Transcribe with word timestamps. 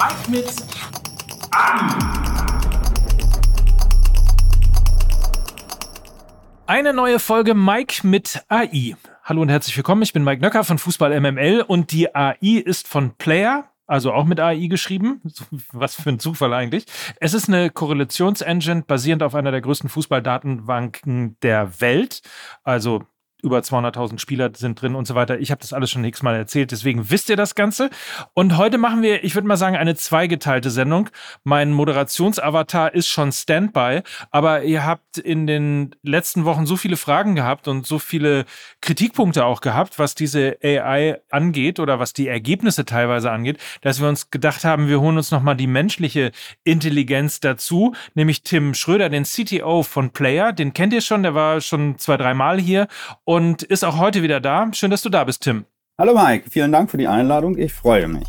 Mike 0.00 0.30
mit 0.30 0.54
AI. 1.50 1.98
Eine 6.66 6.94
neue 6.94 7.18
Folge 7.18 7.54
Mike 7.54 8.06
mit 8.06 8.42
AI. 8.48 8.96
Hallo 9.24 9.42
und 9.42 9.50
herzlich 9.50 9.76
willkommen. 9.76 10.00
Ich 10.00 10.14
bin 10.14 10.24
Mike 10.24 10.40
Nöcker 10.40 10.64
von 10.64 10.78
Fußball 10.78 11.20
MML 11.20 11.66
und 11.68 11.92
die 11.92 12.14
AI 12.14 12.62
ist 12.64 12.88
von 12.88 13.14
Player, 13.18 13.68
also 13.86 14.14
auch 14.14 14.24
mit 14.24 14.40
AI 14.40 14.68
geschrieben. 14.68 15.20
Was 15.72 15.96
für 15.96 16.08
ein 16.08 16.18
Zufall 16.18 16.54
eigentlich. 16.54 16.86
Es 17.20 17.34
ist 17.34 17.48
eine 17.48 17.68
Korrelationsengine 17.68 18.84
basierend 18.86 19.22
auf 19.22 19.34
einer 19.34 19.50
der 19.50 19.60
größten 19.60 19.90
Fußballdatenbanken 19.90 21.36
der 21.42 21.78
Welt. 21.82 22.22
Also 22.62 23.04
über 23.42 23.58
200.000 23.58 24.18
Spieler 24.18 24.50
sind 24.54 24.80
drin 24.80 24.94
und 24.94 25.06
so 25.06 25.14
weiter. 25.14 25.38
Ich 25.38 25.50
habe 25.50 25.60
das 25.60 25.72
alles 25.72 25.90
schon 25.90 26.04
x-mal 26.04 26.34
erzählt, 26.34 26.70
deswegen 26.70 27.10
wisst 27.10 27.30
ihr 27.30 27.36
das 27.36 27.54
Ganze. 27.54 27.90
Und 28.34 28.56
heute 28.56 28.78
machen 28.78 29.02
wir, 29.02 29.24
ich 29.24 29.34
würde 29.34 29.48
mal 29.48 29.56
sagen, 29.56 29.76
eine 29.76 29.94
zweigeteilte 29.94 30.70
Sendung. 30.70 31.08
Mein 31.44 31.72
Moderationsavatar 31.72 32.94
ist 32.94 33.08
schon 33.08 33.32
Standby, 33.32 34.02
aber 34.30 34.64
ihr 34.64 34.84
habt 34.84 35.18
in 35.18 35.46
den 35.46 35.94
letzten 36.02 36.44
Wochen 36.44 36.66
so 36.66 36.76
viele 36.76 36.96
Fragen 36.96 37.34
gehabt 37.34 37.68
und 37.68 37.86
so 37.86 37.98
viele 37.98 38.44
Kritikpunkte 38.80 39.44
auch 39.44 39.60
gehabt, 39.60 39.98
was 39.98 40.14
diese 40.14 40.56
AI 40.62 41.20
angeht 41.30 41.80
oder 41.80 41.98
was 41.98 42.12
die 42.12 42.28
Ergebnisse 42.28 42.84
teilweise 42.84 43.30
angeht, 43.30 43.58
dass 43.82 44.00
wir 44.00 44.08
uns 44.08 44.30
gedacht 44.30 44.64
haben, 44.64 44.88
wir 44.88 45.00
holen 45.00 45.16
uns 45.16 45.30
nochmal 45.30 45.56
die 45.56 45.66
menschliche 45.66 46.32
Intelligenz 46.64 47.40
dazu, 47.40 47.94
nämlich 48.14 48.42
Tim 48.42 48.74
Schröder, 48.74 49.08
den 49.08 49.24
CTO 49.24 49.82
von 49.82 50.10
Player. 50.10 50.52
Den 50.52 50.72
kennt 50.72 50.92
ihr 50.92 51.00
schon, 51.00 51.22
der 51.22 51.34
war 51.34 51.60
schon 51.60 51.98
zwei, 51.98 52.16
dreimal 52.16 52.60
hier 52.60 52.88
und 53.30 53.62
ist 53.62 53.84
auch 53.84 53.96
heute 53.96 54.24
wieder 54.24 54.40
da. 54.40 54.68
Schön, 54.72 54.90
dass 54.90 55.02
du 55.02 55.08
da 55.08 55.22
bist, 55.22 55.44
Tim. 55.44 55.64
Hallo 55.96 56.14
Mike, 56.14 56.50
vielen 56.50 56.72
Dank 56.72 56.90
für 56.90 56.96
die 56.96 57.06
Einladung. 57.06 57.56
Ich 57.56 57.72
freue 57.72 58.08
mich. 58.08 58.26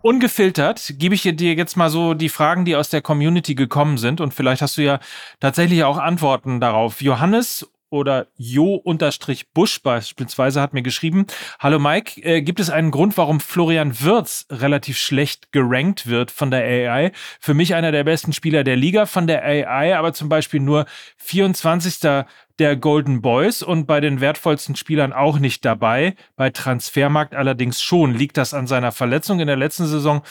Ungefiltert 0.00 0.94
gebe 0.96 1.14
ich 1.14 1.22
dir 1.22 1.54
jetzt 1.54 1.76
mal 1.76 1.90
so 1.90 2.14
die 2.14 2.30
Fragen, 2.30 2.64
die 2.64 2.74
aus 2.74 2.88
der 2.88 3.02
Community 3.02 3.54
gekommen 3.54 3.98
sind. 3.98 4.22
Und 4.22 4.32
vielleicht 4.32 4.62
hast 4.62 4.78
du 4.78 4.82
ja 4.82 4.98
tatsächlich 5.40 5.84
auch 5.84 5.98
Antworten 5.98 6.58
darauf. 6.58 7.02
Johannes 7.02 7.70
oder 7.96 8.28
Jo-Busch 8.36 9.82
beispielsweise 9.82 10.60
hat 10.60 10.74
mir 10.74 10.82
geschrieben, 10.82 11.26
Hallo 11.58 11.78
Mike, 11.78 12.20
äh, 12.22 12.42
gibt 12.42 12.60
es 12.60 12.70
einen 12.70 12.90
Grund, 12.90 13.16
warum 13.16 13.40
Florian 13.40 14.00
Wirz 14.00 14.46
relativ 14.50 14.98
schlecht 14.98 15.50
gerankt 15.52 16.06
wird 16.06 16.30
von 16.30 16.50
der 16.50 16.60
AI? 16.60 17.12
Für 17.40 17.54
mich 17.54 17.74
einer 17.74 17.90
der 17.90 18.04
besten 18.04 18.32
Spieler 18.32 18.62
der 18.62 18.76
Liga, 18.76 19.06
von 19.06 19.26
der 19.26 19.42
AI 19.42 19.96
aber 19.96 20.12
zum 20.12 20.28
Beispiel 20.28 20.60
nur 20.60 20.86
24. 21.16 22.24
der 22.58 22.76
Golden 22.76 23.22
Boys 23.22 23.62
und 23.62 23.86
bei 23.86 24.00
den 24.00 24.20
wertvollsten 24.20 24.76
Spielern 24.76 25.12
auch 25.12 25.38
nicht 25.38 25.64
dabei. 25.64 26.14
Bei 26.36 26.50
Transfermarkt 26.50 27.34
allerdings 27.34 27.82
schon. 27.82 28.14
Liegt 28.14 28.36
das 28.36 28.54
an 28.54 28.66
seiner 28.66 28.92
Verletzung 28.92 29.40
in 29.40 29.46
der 29.46 29.56
letzten 29.56 29.86
Saison 29.86 30.22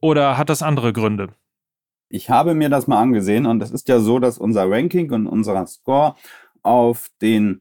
oder 0.00 0.38
hat 0.38 0.50
das 0.50 0.62
andere 0.62 0.92
Gründe? 0.92 1.30
Ich 2.14 2.30
habe 2.30 2.54
mir 2.54 2.68
das 2.68 2.86
mal 2.86 3.00
angesehen 3.00 3.44
und 3.44 3.62
es 3.62 3.70
ist 3.70 3.88
ja 3.88 3.98
so, 3.98 4.18
dass 4.18 4.38
unser 4.38 4.70
Ranking 4.70 5.10
und 5.10 5.26
unser 5.26 5.66
Score 5.66 6.14
auf 6.64 7.10
den 7.22 7.60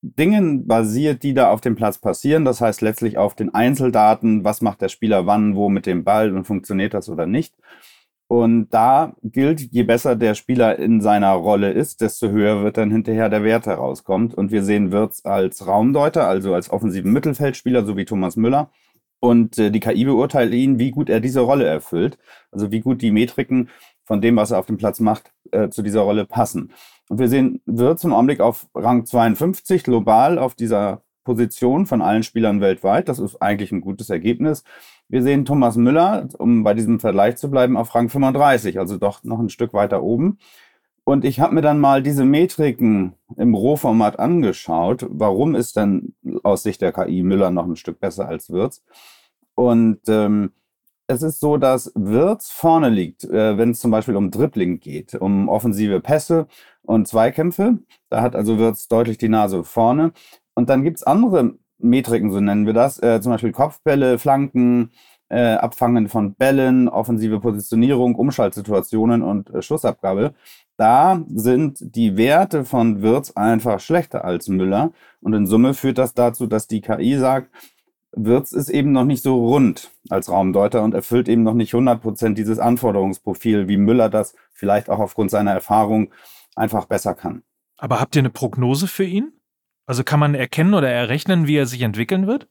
Dingen 0.00 0.66
basiert, 0.66 1.24
die 1.24 1.34
da 1.34 1.50
auf 1.50 1.60
dem 1.60 1.74
Platz 1.74 1.98
passieren. 1.98 2.44
Das 2.44 2.60
heißt 2.60 2.82
letztlich 2.82 3.18
auf 3.18 3.34
den 3.34 3.52
Einzeldaten, 3.52 4.44
was 4.44 4.60
macht 4.60 4.80
der 4.80 4.88
Spieler 4.88 5.26
wann, 5.26 5.56
wo 5.56 5.68
mit 5.68 5.86
dem 5.86 6.04
Ball 6.04 6.34
und 6.34 6.44
funktioniert 6.44 6.94
das 6.94 7.08
oder 7.08 7.26
nicht. 7.26 7.54
Und 8.28 8.68
da 8.70 9.14
gilt, 9.22 9.72
je 9.72 9.84
besser 9.84 10.14
der 10.14 10.34
Spieler 10.34 10.78
in 10.78 11.00
seiner 11.00 11.32
Rolle 11.32 11.72
ist, 11.72 12.02
desto 12.02 12.28
höher 12.28 12.62
wird 12.62 12.76
dann 12.76 12.90
hinterher 12.90 13.30
der 13.30 13.42
Wert 13.42 13.66
herauskommt. 13.66 14.34
Und 14.34 14.52
wir 14.52 14.62
sehen 14.62 14.92
Wirtz 14.92 15.24
als 15.24 15.66
Raumdeuter, 15.66 16.28
also 16.28 16.54
als 16.54 16.70
offensiven 16.70 17.12
Mittelfeldspieler, 17.12 17.86
so 17.86 17.96
wie 17.96 18.04
Thomas 18.04 18.36
Müller. 18.36 18.70
Und 19.20 19.58
äh, 19.58 19.70
die 19.70 19.80
KI 19.80 20.04
beurteilt 20.04 20.52
ihn, 20.52 20.78
wie 20.78 20.90
gut 20.90 21.08
er 21.08 21.20
diese 21.20 21.40
Rolle 21.40 21.64
erfüllt. 21.64 22.18
Also 22.52 22.70
wie 22.70 22.80
gut 22.80 23.00
die 23.02 23.10
Metriken 23.10 23.70
von 24.04 24.20
dem, 24.20 24.36
was 24.36 24.50
er 24.50 24.58
auf 24.58 24.66
dem 24.66 24.76
Platz 24.76 25.00
macht, 25.00 25.32
äh, 25.50 25.70
zu 25.70 25.82
dieser 25.82 26.00
Rolle 26.00 26.26
passen. 26.26 26.72
Wir 27.10 27.28
sehen 27.28 27.60
Wirtz 27.64 28.04
im 28.04 28.12
Augenblick 28.12 28.40
auf 28.40 28.66
Rang 28.74 29.06
52 29.06 29.82
global 29.82 30.38
auf 30.38 30.54
dieser 30.54 31.02
Position 31.24 31.86
von 31.86 32.02
allen 32.02 32.22
Spielern 32.22 32.60
weltweit. 32.60 33.08
Das 33.08 33.18
ist 33.18 33.40
eigentlich 33.42 33.72
ein 33.72 33.80
gutes 33.80 34.10
Ergebnis. 34.10 34.64
Wir 35.08 35.22
sehen 35.22 35.44
Thomas 35.44 35.76
Müller, 35.76 36.28
um 36.38 36.64
bei 36.64 36.74
diesem 36.74 37.00
Vergleich 37.00 37.36
zu 37.36 37.50
bleiben, 37.50 37.76
auf 37.76 37.94
Rang 37.94 38.08
35, 38.08 38.78
also 38.78 38.98
doch 38.98 39.24
noch 39.24 39.38
ein 39.38 39.50
Stück 39.50 39.72
weiter 39.72 40.02
oben. 40.02 40.38
Und 41.04 41.24
ich 41.24 41.40
habe 41.40 41.54
mir 41.54 41.62
dann 41.62 41.80
mal 41.80 42.02
diese 42.02 42.26
Metriken 42.26 43.14
im 43.36 43.54
Rohformat 43.54 44.18
angeschaut. 44.18 45.06
Warum 45.08 45.54
ist 45.54 45.76
denn 45.76 46.14
aus 46.42 46.62
Sicht 46.62 46.82
der 46.82 46.92
KI 46.92 47.22
Müller 47.22 47.50
noch 47.50 47.64
ein 47.64 47.76
Stück 47.76 48.00
besser 48.00 48.28
als 48.28 48.50
Wirtz? 48.50 48.82
Und 49.54 50.00
ähm, 50.08 50.52
es 51.06 51.22
ist 51.22 51.40
so, 51.40 51.56
dass 51.56 51.90
Wirtz 51.94 52.50
vorne 52.50 52.90
liegt, 52.90 53.24
äh, 53.24 53.56
wenn 53.56 53.70
es 53.70 53.80
zum 53.80 53.90
Beispiel 53.90 54.16
um 54.16 54.30
Dribbling 54.30 54.80
geht, 54.80 55.14
um 55.14 55.48
offensive 55.48 56.00
Pässe 56.00 56.46
und 56.88 57.06
Zweikämpfe. 57.06 57.78
Da 58.08 58.22
hat 58.22 58.34
also 58.34 58.58
Wirtz 58.58 58.88
deutlich 58.88 59.18
die 59.18 59.28
Nase 59.28 59.62
vorne. 59.62 60.12
Und 60.54 60.70
dann 60.70 60.82
gibt 60.82 60.96
es 60.96 61.02
andere 61.02 61.54
Metriken, 61.78 62.32
so 62.32 62.40
nennen 62.40 62.66
wir 62.66 62.72
das, 62.72 63.00
äh, 63.02 63.20
zum 63.20 63.32
Beispiel 63.32 63.52
Kopfbälle, 63.52 64.18
Flanken, 64.18 64.90
äh, 65.28 65.54
Abfangen 65.54 66.08
von 66.08 66.34
Bällen, 66.34 66.88
offensive 66.88 67.40
Positionierung, 67.40 68.14
Umschaltsituationen 68.14 69.22
und 69.22 69.50
äh, 69.50 69.60
Schussabgabe. 69.60 70.34
Da 70.78 71.22
sind 71.34 71.94
die 71.94 72.16
Werte 72.16 72.64
von 72.64 73.02
Wirtz 73.02 73.32
einfach 73.32 73.80
schlechter 73.80 74.24
als 74.24 74.48
Müller. 74.48 74.92
Und 75.20 75.34
in 75.34 75.46
Summe 75.46 75.74
führt 75.74 75.98
das 75.98 76.14
dazu, 76.14 76.46
dass 76.46 76.68
die 76.68 76.80
KI 76.80 77.18
sagt, 77.18 77.50
Wirtz 78.12 78.52
ist 78.52 78.70
eben 78.70 78.92
noch 78.92 79.04
nicht 79.04 79.22
so 79.22 79.46
rund 79.46 79.90
als 80.08 80.30
Raumdeuter 80.30 80.82
und 80.82 80.94
erfüllt 80.94 81.28
eben 81.28 81.42
noch 81.42 81.52
nicht 81.52 81.74
100% 81.74 82.32
dieses 82.32 82.58
Anforderungsprofil, 82.58 83.68
wie 83.68 83.76
Müller 83.76 84.08
das 84.08 84.34
vielleicht 84.52 84.88
auch 84.88 85.00
aufgrund 85.00 85.30
seiner 85.30 85.52
Erfahrung 85.52 86.10
einfach 86.58 86.86
besser 86.86 87.14
kann. 87.14 87.42
Aber 87.78 88.00
habt 88.00 88.16
ihr 88.16 88.20
eine 88.20 88.30
Prognose 88.30 88.86
für 88.86 89.04
ihn? 89.04 89.32
Also 89.86 90.04
kann 90.04 90.20
man 90.20 90.34
erkennen 90.34 90.74
oder 90.74 90.90
errechnen, 90.90 91.46
wie 91.46 91.56
er 91.56 91.66
sich 91.66 91.80
entwickeln 91.82 92.26
wird? 92.26 92.48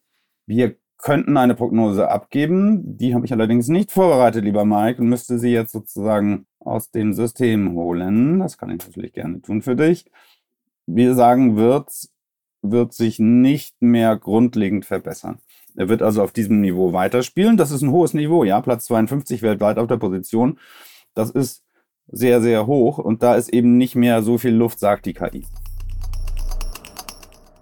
Wir 0.47 0.75
könnten 0.97 1.37
eine 1.37 1.53
Prognose 1.53 2.09
abgeben. 2.09 2.97
Die 2.97 3.13
habe 3.13 3.25
ich 3.25 3.31
allerdings 3.31 3.67
nicht 3.67 3.91
vorbereitet, 3.91 4.43
lieber 4.43 4.65
Mike, 4.65 5.01
und 5.01 5.09
müsste 5.09 5.37
sie 5.37 5.51
jetzt 5.51 5.71
sozusagen 5.71 6.47
aus 6.59 6.89
dem 6.89 7.13
System 7.13 7.73
holen. 7.73 8.39
Das 8.39 8.57
kann 8.57 8.71
ich 8.71 8.85
natürlich 8.85 9.13
gerne 9.13 9.41
tun 9.41 9.61
für 9.61 9.75
dich. 9.75 10.09
Wir 10.87 11.13
sagen, 11.13 11.57
Wirtz 11.57 12.11
wird 12.61 12.93
sich 12.93 13.19
nicht 13.19 13.81
mehr 13.81 14.17
grundlegend 14.17 14.85
verbessern. 14.85 15.39
Er 15.75 15.89
wird 15.89 16.01
also 16.01 16.23
auf 16.23 16.31
diesem 16.31 16.59
Niveau 16.61 16.91
weiterspielen. 16.93 17.55
Das 17.55 17.71
ist 17.71 17.83
ein 17.83 17.91
hohes 17.91 18.13
Niveau, 18.13 18.43
ja. 18.43 18.59
Platz 18.61 18.85
52 18.85 19.43
weltweit 19.43 19.77
auf 19.77 19.87
der 19.87 19.97
Position. 19.97 20.59
Das 21.13 21.29
ist 21.29 21.63
sehr, 22.07 22.41
sehr 22.41 22.67
hoch 22.67 22.97
und 22.97 23.23
da 23.23 23.35
ist 23.35 23.49
eben 23.49 23.77
nicht 23.77 23.95
mehr 23.95 24.21
so 24.21 24.37
viel 24.37 24.53
Luft, 24.53 24.79
sagt 24.79 25.05
die 25.05 25.13
KI. 25.13 25.45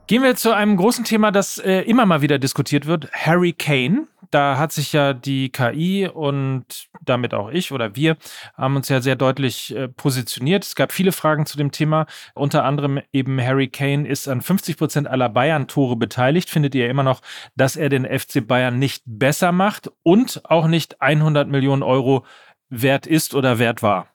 Gehen 0.08 0.22
wir 0.22 0.36
zu 0.36 0.54
einem 0.54 0.78
großen 0.78 1.04
Thema, 1.04 1.32
das 1.32 1.58
äh, 1.58 1.82
immer 1.82 2.06
mal 2.06 2.22
wieder 2.22 2.38
diskutiert 2.38 2.86
wird, 2.86 3.12
Harry 3.12 3.54
Kane. 3.54 4.08
Da 4.30 4.58
hat 4.58 4.72
sich 4.72 4.94
ja 4.94 5.14
die 5.14 5.50
KI 5.50 6.08
und 6.08 6.90
damit 7.02 7.34
auch 7.34 7.50
ich 7.50 7.72
oder 7.72 7.96
wir 7.96 8.18
haben 8.56 8.76
uns 8.76 8.88
ja 8.90 9.02
sehr 9.02 9.16
deutlich 9.16 9.76
äh, 9.76 9.88
positioniert. 9.88 10.64
Es 10.64 10.76
gab 10.76 10.92
viele 10.92 11.12
Fragen 11.12 11.48
zu 11.48 11.58
dem 11.58 11.72
Thema. 11.72 12.06
Unter 12.36 12.66
anderem 12.66 13.00
eben 13.14 13.42
Harry 13.42 13.68
Kane 13.68 14.08
ist 14.08 14.28
an 14.28 14.42
50 14.42 14.78
Prozent 14.78 15.08
aller 15.08 15.30
Bayern-Tore 15.30 15.96
beteiligt. 15.96 16.52
Findet 16.52 16.76
ihr 16.76 16.88
immer 16.88 17.04
noch, 17.04 17.22
dass 17.56 17.76
er 17.76 17.90
den 17.90 18.06
FC 18.06 18.46
Bayern 18.46 18.78
nicht 18.78 19.02
besser 19.08 19.52
macht 19.52 19.90
und 20.04 20.42
auch 20.46 20.68
nicht 20.68 21.02
100 21.02 21.48
Millionen 21.48 21.82
Euro 21.82 22.26
wert 22.70 23.08
ist 23.08 23.34
oder 23.34 23.58
wert 23.58 23.82
war? 23.82 24.15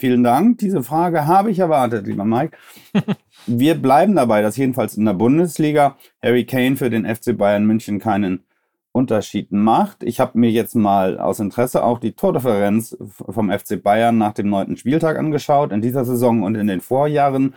Vielen 0.00 0.24
Dank. 0.24 0.56
Diese 0.56 0.82
Frage 0.82 1.26
habe 1.26 1.50
ich 1.50 1.58
erwartet, 1.58 2.06
lieber 2.06 2.24
Mike. 2.24 2.56
Wir 3.46 3.74
bleiben 3.74 4.16
dabei, 4.16 4.40
dass 4.40 4.56
jedenfalls 4.56 4.96
in 4.96 5.04
der 5.04 5.12
Bundesliga 5.12 5.98
Harry 6.22 6.46
Kane 6.46 6.78
für 6.78 6.88
den 6.88 7.04
FC 7.04 7.36
Bayern 7.36 7.66
München 7.66 7.98
keinen 7.98 8.44
Unterschied 8.92 9.52
macht. 9.52 10.02
Ich 10.02 10.18
habe 10.18 10.38
mir 10.38 10.50
jetzt 10.50 10.74
mal 10.74 11.18
aus 11.18 11.38
Interesse 11.38 11.84
auch 11.84 11.98
die 11.98 12.12
Tordifferenz 12.12 12.96
vom 13.10 13.50
FC 13.50 13.82
Bayern 13.82 14.16
nach 14.16 14.32
dem 14.32 14.48
neunten 14.48 14.78
Spieltag 14.78 15.18
angeschaut, 15.18 15.70
in 15.70 15.82
dieser 15.82 16.06
Saison 16.06 16.44
und 16.44 16.54
in 16.54 16.66
den 16.66 16.80
Vorjahren. 16.80 17.54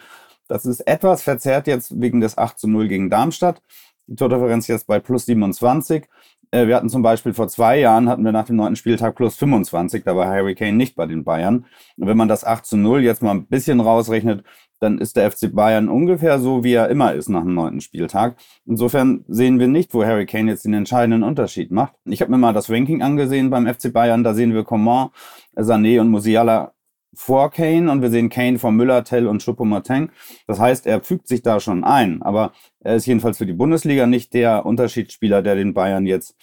Das 0.49 0.65
ist 0.65 0.81
etwas 0.81 1.23
verzerrt 1.23 1.65
jetzt 1.67 2.01
wegen 2.01 2.19
des 2.19 2.37
8 2.37 2.59
zu 2.59 2.67
0 2.67 2.89
gegen 2.89 3.09
Darmstadt. 3.09 3.61
Die 4.07 4.17
Tordifferenz 4.17 4.67
jetzt 4.67 4.85
bei 4.85 4.99
plus 4.99 5.27
27. 5.27 6.09
Äh, 6.53 6.67
wir 6.67 6.75
hatten 6.75 6.89
zum 6.89 7.01
Beispiel 7.01 7.33
vor 7.33 7.47
zwei 7.47 7.79
Jahren, 7.79 8.07
hatten 8.07 8.23
wir 8.23 8.31
nach 8.31 8.45
dem 8.45 8.57
neunten 8.57 8.75
Spieltag 8.75 9.15
plus 9.15 9.35
25, 9.37 10.03
da 10.03 10.15
war 10.15 10.27
Harry 10.27 10.53
Kane 10.53 10.73
nicht 10.73 10.95
bei 10.95 11.07
den 11.07 11.23
Bayern. 11.23 11.65
Und 11.97 12.07
wenn 12.07 12.15
man 12.15 12.27
das 12.27 12.45
8 12.45 12.63
zu 12.63 12.77
0 12.77 13.01
jetzt 13.03 13.23
mal 13.23 13.31
ein 13.31 13.47
bisschen 13.47 13.79
rausrechnet, 13.79 14.43
dann 14.79 14.99
ist 14.99 15.17
der 15.17 15.31
FC 15.31 15.51
Bayern 15.51 15.89
ungefähr 15.89 16.39
so, 16.39 16.63
wie 16.63 16.73
er 16.73 16.89
immer 16.89 17.13
ist 17.13 17.27
nach 17.29 17.41
dem 17.41 17.55
neunten 17.55 17.81
Spieltag. 17.81 18.35
Insofern 18.67 19.25
sehen 19.27 19.59
wir 19.59 19.67
nicht, 19.67 19.95
wo 19.95 20.03
Harry 20.05 20.27
Kane 20.27 20.51
jetzt 20.51 20.65
den 20.65 20.75
entscheidenden 20.75 21.23
Unterschied 21.23 21.71
macht. 21.71 21.93
Ich 22.05 22.21
habe 22.21 22.29
mir 22.29 22.37
mal 22.37 22.53
das 22.53 22.69
Ranking 22.69 23.01
angesehen 23.01 23.49
beim 23.49 23.65
FC 23.65 23.91
Bayern, 23.91 24.23
da 24.23 24.35
sehen 24.35 24.53
wir 24.53 24.63
Coman, 24.63 25.09
Sané 25.55 25.99
und 26.01 26.09
Musiala 26.09 26.73
vor 27.13 27.51
Kane 27.51 27.91
und 27.91 28.01
wir 28.01 28.09
sehen 28.09 28.29
Kane 28.29 28.59
vor 28.59 28.71
Müller, 28.71 29.03
Tell 29.03 29.27
und 29.27 29.43
Choupo-Moting. 29.43 30.09
Das 30.47 30.59
heißt, 30.59 30.87
er 30.87 31.01
fügt 31.01 31.27
sich 31.27 31.41
da 31.41 31.59
schon 31.59 31.83
ein, 31.83 32.21
aber 32.21 32.53
er 32.79 32.95
ist 32.95 33.05
jedenfalls 33.05 33.37
für 33.37 33.45
die 33.45 33.53
Bundesliga 33.53 34.07
nicht 34.07 34.33
der 34.33 34.65
Unterschiedsspieler, 34.65 35.41
der 35.41 35.55
den 35.55 35.73
Bayern 35.73 36.05
jetzt 36.05 36.35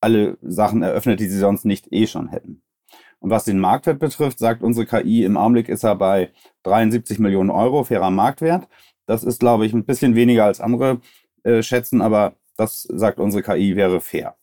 alle 0.00 0.38
Sachen 0.42 0.82
eröffnet, 0.82 1.20
die 1.20 1.28
sie 1.28 1.38
sonst 1.38 1.64
nicht 1.64 1.92
eh 1.92 2.06
schon 2.06 2.28
hätten. 2.28 2.62
Und 3.18 3.30
was 3.30 3.44
den 3.44 3.58
Marktwert 3.58 3.98
betrifft, 3.98 4.38
sagt 4.38 4.62
unsere 4.62 4.86
KI, 4.86 5.24
im 5.24 5.36
Augenblick 5.36 5.68
ist 5.68 5.84
er 5.84 5.96
bei 5.96 6.30
73 6.64 7.18
Millionen 7.18 7.50
Euro, 7.50 7.84
fairer 7.84 8.10
Marktwert. 8.10 8.68
Das 9.06 9.24
ist, 9.24 9.40
glaube 9.40 9.66
ich, 9.66 9.72
ein 9.72 9.84
bisschen 9.84 10.14
weniger 10.14 10.44
als 10.44 10.60
andere 10.60 11.00
äh, 11.42 11.62
schätzen, 11.62 12.02
aber 12.02 12.34
das 12.56 12.82
sagt 12.82 13.18
unsere 13.18 13.42
KI 13.42 13.76
wäre 13.76 14.00
fair. 14.00 14.36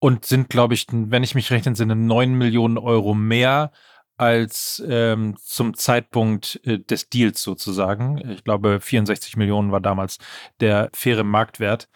Und 0.00 0.24
sind, 0.24 0.48
glaube 0.48 0.74
ich, 0.74 0.86
wenn 0.90 1.22
ich 1.22 1.34
mich 1.34 1.50
recht 1.50 1.66
entsinne, 1.66 1.94
9 1.94 2.32
Millionen 2.32 2.78
Euro 2.78 3.14
mehr 3.14 3.70
als 4.20 4.82
ähm, 4.86 5.34
zum 5.42 5.72
Zeitpunkt 5.72 6.60
äh, 6.64 6.78
des 6.78 7.08
Deals 7.08 7.42
sozusagen. 7.42 8.18
Ich 8.30 8.44
glaube, 8.44 8.78
64 8.78 9.38
Millionen 9.38 9.72
war 9.72 9.80
damals 9.80 10.18
der 10.60 10.90
faire 10.92 11.24
Marktwert. 11.24 11.88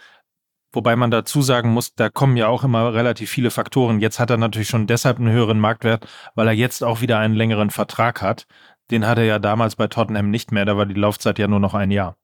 Wobei 0.73 0.97
man 0.97 1.11
dazu 1.11 1.43
sagen 1.43 1.69
muss, 1.71 1.95
da 1.95 2.09
kommen 2.09 2.39
ja 2.39 2.49
auch 2.49 2.65
immer 2.65 2.95
relativ 2.95 3.29
viele 3.29 3.51
Faktoren. 3.51 4.01
Jetzt 4.01 4.19
hat 4.19 4.31
er 4.31 4.39
natürlich 4.39 4.69
schon 4.69 4.87
deshalb 4.87 5.19
einen 5.19 5.31
höheren 5.31 5.61
Marktwert, 5.61 6.09
weil 6.35 6.49
er 6.49 6.55
jetzt 6.55 6.83
auch 6.83 7.03
wieder 7.03 7.19
einen 7.19 7.35
längeren 7.35 7.69
Vertrag 7.69 8.23
hat. 8.23 8.47
Den 8.91 9.07
hatte 9.07 9.21
er 9.21 9.27
ja 9.27 9.39
damals 9.39 9.77
bei 9.77 9.87
Tottenham 9.87 10.31
nicht 10.31 10.51
mehr, 10.51 10.65
da 10.65 10.79
war 10.79 10.87
die 10.87 10.95
Laufzeit 10.95 11.39
ja 11.39 11.47
nur 11.47 11.61
noch 11.61 11.75
ein 11.75 11.91
Jahr. 11.91 12.17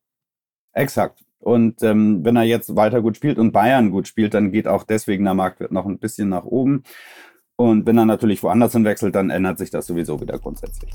Exakt. 0.72 1.22
Und 1.40 1.82
ähm, 1.82 2.24
wenn 2.24 2.36
er 2.36 2.44
jetzt 2.44 2.74
weiter 2.74 3.02
gut 3.02 3.16
spielt 3.16 3.38
und 3.38 3.52
Bayern 3.52 3.90
gut 3.90 4.08
spielt, 4.08 4.32
dann 4.32 4.50
geht 4.50 4.66
auch 4.66 4.84
deswegen 4.84 5.24
der 5.24 5.34
Marktwert 5.34 5.72
noch 5.72 5.84
ein 5.84 5.98
bisschen 5.98 6.30
nach 6.30 6.44
oben. 6.44 6.84
Und 7.60 7.84
wenn 7.84 7.98
er 7.98 8.06
natürlich 8.06 8.42
woanders 8.42 8.72
hinwechselt, 8.72 9.14
dann 9.14 9.28
ändert 9.28 9.58
sich 9.58 9.68
das 9.68 9.86
sowieso 9.86 10.18
wieder 10.18 10.38
grundsätzlich. 10.38 10.90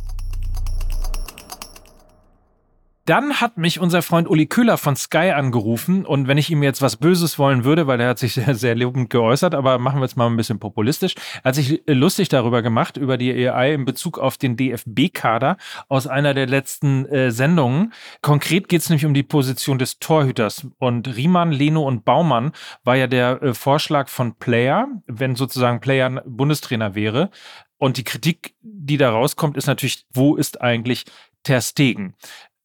Dann 3.06 3.40
hat 3.40 3.57
mich 3.57 3.80
unser 3.80 4.02
Freund 4.02 4.28
Uli 4.28 4.48
Köhler 4.48 4.80
von 4.80 4.96
Sky 4.96 5.31
angerufen 5.31 6.07
und 6.07 6.28
wenn 6.28 6.40
ich 6.40 6.50
ihm 6.50 6.63
jetzt 6.63 6.81
was 6.81 6.98
Böses 6.98 7.38
wollen 7.38 7.63
würde, 7.63 7.86
weil 7.86 8.02
er 8.02 8.10
hat 8.10 8.18
sich 8.18 8.34
sehr, 8.34 8.56
sehr 8.56 8.74
lobend 8.74 9.12
geäußert, 9.12 9.54
aber 9.54 9.78
machen 9.78 10.00
wir 10.00 10.06
jetzt 10.06 10.18
mal 10.18 10.25
ein 10.25 10.38
bisschen 10.38 10.57
populistisch, 10.57 11.13
hat 11.44 11.54
sich 11.54 11.84
lustig 11.86 12.30
darüber 12.30 12.63
gemacht, 12.63 12.98
über 12.98 13.18
die 13.18 13.48
AI 13.48 13.75
in 13.75 13.86
Bezug 13.86 14.18
auf 14.18 14.38
den 14.40 14.57
DFB-Kader 14.57 15.57
aus 15.88 16.07
einer 16.07 16.34
der 16.34 16.48
letzten 16.48 17.06
äh, 17.06 17.30
Sendungen. 17.30 17.94
Konkret 18.24 18.69
geht 18.69 18.81
es 18.81 18.90
nämlich 18.90 19.06
um 19.06 19.13
die 19.13 19.22
Position 19.22 19.78
des 19.78 20.00
Torhüters 20.00 20.68
und 20.80 21.16
Riemann, 21.16 21.51
Leno 21.51 21.84
und 21.84 22.06
Baumann 22.06 22.54
war 22.84 22.96
ja 22.96 23.06
der 23.06 23.40
äh, 23.44 23.54
Vorschlag 23.54 24.10
von 24.10 24.34
Player, 24.36 24.88
wenn 25.06 25.36
sozusagen 25.36 25.80
Player 25.80 26.24
Bundestrainer 26.25 26.96
wäre. 26.96 27.30
Und 27.78 27.98
die 27.98 28.04
Kritik, 28.04 28.56
die 28.62 28.98
da 28.98 29.12
rauskommt, 29.12 29.58
ist 29.58 29.68
natürlich, 29.68 30.08
wo 30.12 30.36
ist 30.36 30.62
eigentlich 30.62 31.06
Ter 31.44 31.62
Stegen? 31.62 32.16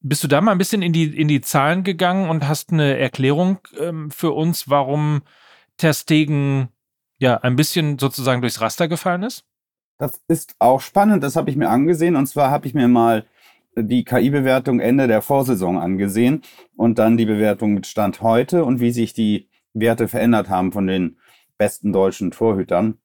Bist 0.03 0.25
du 0.25 0.29
da 0.29 0.41
mal 0.41 0.53
ein 0.53 0.59
bisschen 0.59 0.83
in 0.83 0.93
die, 0.93 1.05
in 1.05 1.29
die 1.29 1.43
Zahlen 1.43 1.85
gegangen 1.85 2.31
und 2.31 2.49
hast 2.49 2.73
eine 2.73 2.99
Erklärung 2.99 3.59
ähm, 3.79 4.11
für 4.11 4.33
uns, 4.33 4.71
warum 4.71 5.23
Ter 5.77 5.93
Stegen 5.93 6.69
ja 7.19 7.37
ein 7.39 7.57
bisschen 7.57 7.99
sozusagen 7.99 8.41
durchs 8.41 8.61
Raster 8.61 8.89
gefallen 8.89 9.23
ist? 9.23 9.45
Das 9.99 10.23
ist 10.29 10.57
auch 10.59 10.81
spannend, 10.81 11.23
das 11.23 11.37
habe 11.37 11.51
ich 11.51 11.57
mir 11.57 11.69
angesehen. 11.69 12.17
Und 12.17 12.27
zwar 12.27 12.51
habe 12.51 12.67
ich 12.67 12.73
mir 12.73 12.89
mal 12.89 13.27
die 13.77 14.05
KI-Bewertung 14.05 14.81
Ende 14.81 15.07
der 15.07 15.21
Vorsaison 15.21 15.79
angesehen 15.79 16.43
und 16.77 16.99
dann 16.99 17.19
die 17.19 17.27
Bewertung 17.27 17.75
mit 17.75 17.87
Stand 17.87 18.23
heute 18.23 18.65
und 18.65 18.81
wie 18.81 18.93
sich 18.93 19.13
die 19.13 19.49
Werte 19.75 20.09
verändert 20.09 20.49
haben 20.49 20.73
von 20.73 20.87
den 20.87 21.19
besten 21.59 21.93
deutschen 21.93 22.31
Torhütern. 22.31 22.99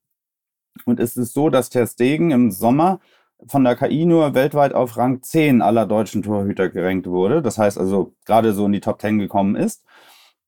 Und 0.86 1.00
es 1.02 1.18
ist 1.18 1.34
so, 1.34 1.50
dass 1.50 1.70
Ter 1.70 1.88
Stegen 1.88 2.32
im 2.32 2.52
Sommer 2.52 3.00
von 3.48 3.64
der 3.64 3.76
KI 3.76 4.06
nur 4.06 4.34
weltweit 4.34 4.74
auf 4.74 4.98
Rang 4.98 5.22
10 5.22 5.62
aller 5.62 5.86
deutschen 5.86 6.24
Torhüter 6.24 6.70
gerankt 6.70 7.08
wurde. 7.08 7.42
Das 7.42 7.58
heißt 7.58 7.78
also 7.78 8.14
gerade 8.26 8.54
so 8.54 8.66
in 8.66 8.72
die 8.72 8.82
Top 8.82 9.02
10 9.02 9.20
gekommen 9.20 9.56
ist. 9.56 9.84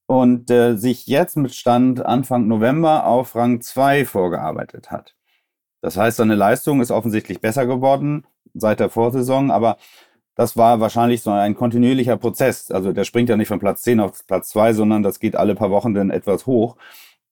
Und 0.07 0.49
äh, 0.51 0.75
sich 0.77 1.05
jetzt 1.07 1.35
mit 1.35 1.53
Stand 1.53 2.05
Anfang 2.05 2.47
November 2.47 3.05
auf 3.05 3.35
Rang 3.35 3.59
2 3.59 4.05
vorgearbeitet 4.05 4.89
hat. 4.89 5.15
Das 5.81 5.97
heißt, 5.97 6.17
seine 6.17 6.35
Leistung 6.35 6.81
ist 6.81 6.91
offensichtlich 6.91 7.41
besser 7.41 7.65
geworden 7.65 8.25
seit 8.53 8.79
der 8.79 8.89
Vorsaison, 8.89 9.51
aber 9.51 9.77
das 10.35 10.55
war 10.55 10.79
wahrscheinlich 10.79 11.23
so 11.23 11.31
ein 11.31 11.55
kontinuierlicher 11.55 12.17
Prozess. 12.17 12.71
Also 12.71 12.93
der 12.93 13.03
springt 13.03 13.29
ja 13.29 13.37
nicht 13.37 13.47
von 13.47 13.59
Platz 13.59 13.81
10 13.81 13.99
auf 13.99 14.25
Platz 14.27 14.49
2, 14.49 14.73
sondern 14.73 15.03
das 15.03 15.19
geht 15.19 15.35
alle 15.35 15.55
paar 15.55 15.71
Wochen 15.71 15.93
dann 15.93 16.09
etwas 16.11 16.45
hoch. 16.45 16.77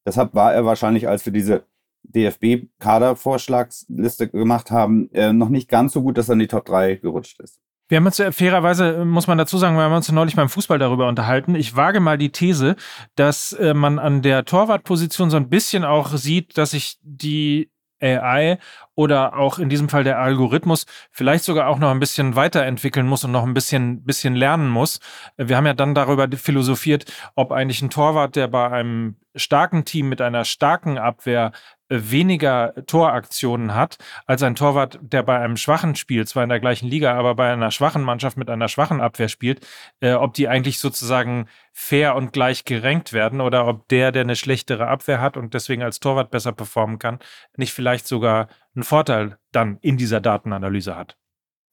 Deshalb 0.05 0.33
war 0.33 0.53
er 0.53 0.65
wahrscheinlich, 0.65 1.07
als 1.07 1.25
wir 1.25 1.33
diese 1.33 1.63
DFB-Kadervorschlagsliste 2.09 4.29
gemacht 4.29 4.71
haben, 4.71 5.11
äh, 5.11 5.33
noch 5.33 5.49
nicht 5.49 5.69
ganz 5.69 5.93
so 5.93 6.01
gut, 6.01 6.17
dass 6.17 6.29
er 6.29 6.33
in 6.33 6.39
die 6.39 6.47
Top 6.47 6.65
3 6.65 6.95
gerutscht 6.95 7.39
ist. 7.39 7.59
Wir 7.87 7.97
haben 7.97 8.05
uns 8.07 8.19
äh, 8.19 8.31
fairerweise, 8.31 8.95
äh, 8.95 9.05
muss 9.05 9.27
man 9.27 9.37
dazu 9.37 9.57
sagen, 9.57 9.75
wir 9.75 9.83
haben 9.83 9.93
uns 9.93 10.11
neulich 10.11 10.35
beim 10.35 10.49
Fußball 10.49 10.79
darüber 10.79 11.07
unterhalten. 11.07 11.53
Ich 11.53 11.75
wage 11.75 11.99
mal 11.99 12.17
die 12.17 12.31
These, 12.31 12.75
dass 13.15 13.53
äh, 13.53 13.75
man 13.75 13.99
an 13.99 14.23
der 14.23 14.45
Torwartposition 14.45 15.29
so 15.29 15.37
ein 15.37 15.49
bisschen 15.49 15.83
auch 15.83 16.09
sieht, 16.15 16.57
dass 16.57 16.71
sich 16.71 16.97
die 17.03 17.69
AI 18.01 18.57
oder 18.95 19.37
auch 19.37 19.59
in 19.59 19.69
diesem 19.69 19.87
Fall 19.87 20.03
der 20.03 20.19
Algorithmus 20.19 20.85
vielleicht 21.11 21.43
sogar 21.43 21.67
auch 21.67 21.79
noch 21.79 21.91
ein 21.91 21.99
bisschen 21.99 22.35
weiterentwickeln 22.35 23.07
muss 23.07 23.23
und 23.23 23.31
noch 23.31 23.43
ein 23.43 23.53
bisschen, 23.53 24.03
bisschen 24.03 24.35
lernen 24.35 24.67
muss. 24.67 24.99
Wir 25.37 25.55
haben 25.55 25.65
ja 25.65 25.73
dann 25.73 25.95
darüber 25.95 26.27
philosophiert, 26.35 27.05
ob 27.35 27.51
eigentlich 27.51 27.81
ein 27.81 27.89
Torwart, 27.89 28.35
der 28.35 28.47
bei 28.47 28.69
einem 28.69 29.15
starken 29.35 29.85
Team 29.85 30.09
mit 30.09 30.21
einer 30.21 30.45
starken 30.45 30.97
Abwehr 30.97 31.51
weniger 31.89 32.73
Toraktionen 32.87 33.75
hat 33.75 33.97
als 34.25 34.41
ein 34.41 34.55
Torwart, 34.55 34.99
der 35.01 35.23
bei 35.23 35.39
einem 35.39 35.57
schwachen 35.57 35.95
Spiel, 35.95 36.25
zwar 36.25 36.43
in 36.43 36.49
der 36.49 36.59
gleichen 36.59 36.87
Liga, 36.87 37.13
aber 37.13 37.35
bei 37.35 37.51
einer 37.51 37.71
schwachen 37.71 38.01
Mannschaft 38.01 38.37
mit 38.37 38.49
einer 38.49 38.67
schwachen 38.67 39.01
Abwehr 39.01 39.29
spielt, 39.29 39.65
äh, 39.99 40.13
ob 40.13 40.33
die 40.33 40.47
eigentlich 40.47 40.79
sozusagen 40.79 41.47
fair 41.73 42.15
und 42.15 42.33
gleich 42.33 42.65
gerankt 42.65 43.13
werden 43.13 43.41
oder 43.41 43.67
ob 43.67 43.87
der, 43.89 44.11
der 44.11 44.23
eine 44.23 44.35
schlechtere 44.35 44.87
Abwehr 44.87 45.21
hat 45.21 45.37
und 45.37 45.53
deswegen 45.53 45.83
als 45.83 45.99
Torwart 45.99 46.31
besser 46.31 46.53
performen 46.53 46.97
kann, 46.99 47.19
nicht 47.55 47.73
vielleicht 47.73 48.07
sogar 48.07 48.47
einen 48.75 48.83
Vorteil 48.83 49.37
dann 49.51 49.77
in 49.81 49.97
dieser 49.97 50.21
Datenanalyse 50.21 50.95
hat. 50.95 51.17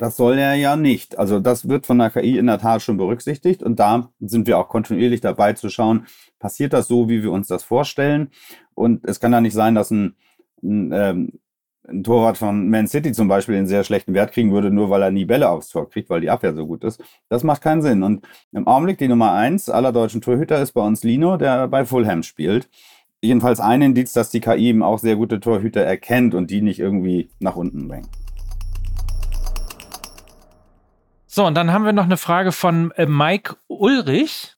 Das 0.02 0.16
soll 0.16 0.36
er 0.36 0.54
ja 0.54 0.74
nicht. 0.74 1.16
Also 1.16 1.38
das 1.38 1.68
wird 1.68 1.86
von 1.86 1.98
der 1.98 2.10
KI 2.10 2.36
in 2.36 2.48
der 2.48 2.58
Tat 2.58 2.82
schon 2.82 2.96
berücksichtigt 2.96 3.62
und 3.62 3.78
da 3.78 4.10
sind 4.18 4.48
wir 4.48 4.58
auch 4.58 4.68
kontinuierlich 4.68 5.20
dabei 5.20 5.52
zu 5.52 5.68
schauen, 5.68 6.06
passiert 6.40 6.72
das 6.72 6.88
so, 6.88 7.08
wie 7.08 7.22
wir 7.22 7.30
uns 7.30 7.46
das 7.46 7.62
vorstellen. 7.62 8.30
Und 8.74 9.04
es 9.04 9.20
kann 9.20 9.32
ja 9.32 9.40
nicht 9.40 9.54
sein, 9.54 9.76
dass 9.76 9.92
ein, 9.92 10.16
ein, 10.60 10.90
ähm, 10.92 11.32
ein 11.86 12.02
Torwart 12.02 12.36
von 12.36 12.68
Man 12.68 12.88
City 12.88 13.12
zum 13.12 13.28
Beispiel 13.28 13.54
einen 13.54 13.68
sehr 13.68 13.84
schlechten 13.84 14.12
Wert 14.12 14.32
kriegen 14.32 14.50
würde, 14.50 14.72
nur 14.72 14.90
weil 14.90 15.02
er 15.02 15.12
nie 15.12 15.24
Bälle 15.24 15.48
aufs 15.48 15.68
Tor 15.68 15.88
kriegt, 15.88 16.10
weil 16.10 16.20
die 16.20 16.30
Abwehr 16.30 16.52
so 16.52 16.66
gut 16.66 16.82
ist. 16.82 17.00
Das 17.28 17.44
macht 17.44 17.62
keinen 17.62 17.82
Sinn. 17.82 18.02
Und 18.02 18.26
im 18.50 18.66
Augenblick 18.66 18.98
die 18.98 19.06
Nummer 19.06 19.34
eins 19.34 19.68
aller 19.68 19.92
deutschen 19.92 20.20
Torhüter 20.20 20.60
ist 20.60 20.72
bei 20.72 20.84
uns 20.84 21.04
Lino, 21.04 21.36
der 21.36 21.68
bei 21.68 21.84
Fulham 21.84 22.24
spielt. 22.24 22.68
Jedenfalls 23.20 23.60
ein 23.60 23.82
Indiz, 23.82 24.12
dass 24.12 24.30
die 24.30 24.40
KI 24.40 24.66
eben 24.66 24.82
auch 24.82 24.98
sehr 24.98 25.14
gute 25.14 25.38
Torhüter 25.38 25.82
erkennt 25.82 26.34
und 26.34 26.50
die 26.50 26.60
nicht 26.60 26.80
irgendwie 26.80 27.30
nach 27.38 27.54
unten 27.54 27.86
bringt. 27.86 28.21
So, 31.34 31.46
und 31.46 31.54
dann 31.54 31.72
haben 31.72 31.86
wir 31.86 31.94
noch 31.94 32.04
eine 32.04 32.18
Frage 32.18 32.52
von 32.52 32.90
äh, 32.90 33.06
Mike 33.06 33.56
Ulrich. 33.66 34.54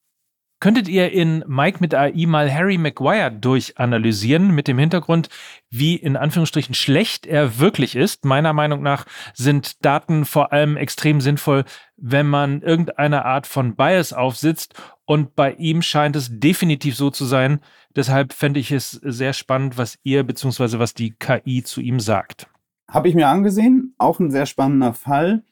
Könntet 0.59 0.89
ihr 0.89 1.13
in 1.13 1.45
Mike 1.47 1.79
mit 1.79 1.95
AI 1.95 2.27
mal 2.27 2.53
Harry 2.53 2.79
Maguire 2.79 3.31
durchanalysieren 3.31 4.53
mit 4.53 4.67
dem 4.67 4.79
Hintergrund, 4.81 5.29
wie 5.71 5.95
in 5.95 6.17
Anführungsstrichen 6.17 6.75
schlecht 6.75 7.27
er 7.27 7.61
wirklich 7.61 7.95
ist? 7.95 8.25
Meiner 8.25 8.53
Meinung 8.53 8.83
nach 8.83 9.07
sind 9.35 9.85
Daten 9.85 10.25
vor 10.25 10.53
allem 10.53 10.77
extrem 10.77 11.21
sinnvoll, 11.21 11.63
wenn 11.97 12.27
man 12.27 12.61
irgendeine 12.61 13.25
Art 13.25 13.47
von 13.47 13.77
Bias 13.77 14.13
aufsitzt 14.13 14.75
und 15.05 15.37
bei 15.37 15.53
ihm 15.53 15.81
scheint 15.81 16.17
es 16.17 16.41
definitiv 16.41 16.97
so 16.97 17.11
zu 17.11 17.25
sein. 17.25 17.61
Deshalb 17.95 18.33
fände 18.33 18.59
ich 18.59 18.73
es 18.73 18.91
sehr 18.91 19.33
spannend, 19.33 19.79
was 19.79 19.97
ihr 20.03 20.25
bzw. 20.25 20.81
was 20.81 20.93
die 20.93 21.13
KI 21.13 21.63
zu 21.63 21.81
ihm 21.81 22.01
sagt. 22.01 22.49
Habe 22.91 23.09
ich 23.09 23.15
mir 23.15 23.29
angesehen, 23.29 23.95
auch 23.97 24.19
ein 24.19 24.33
sehr 24.33 24.47
spannender 24.47 24.93
Fall 24.93 25.45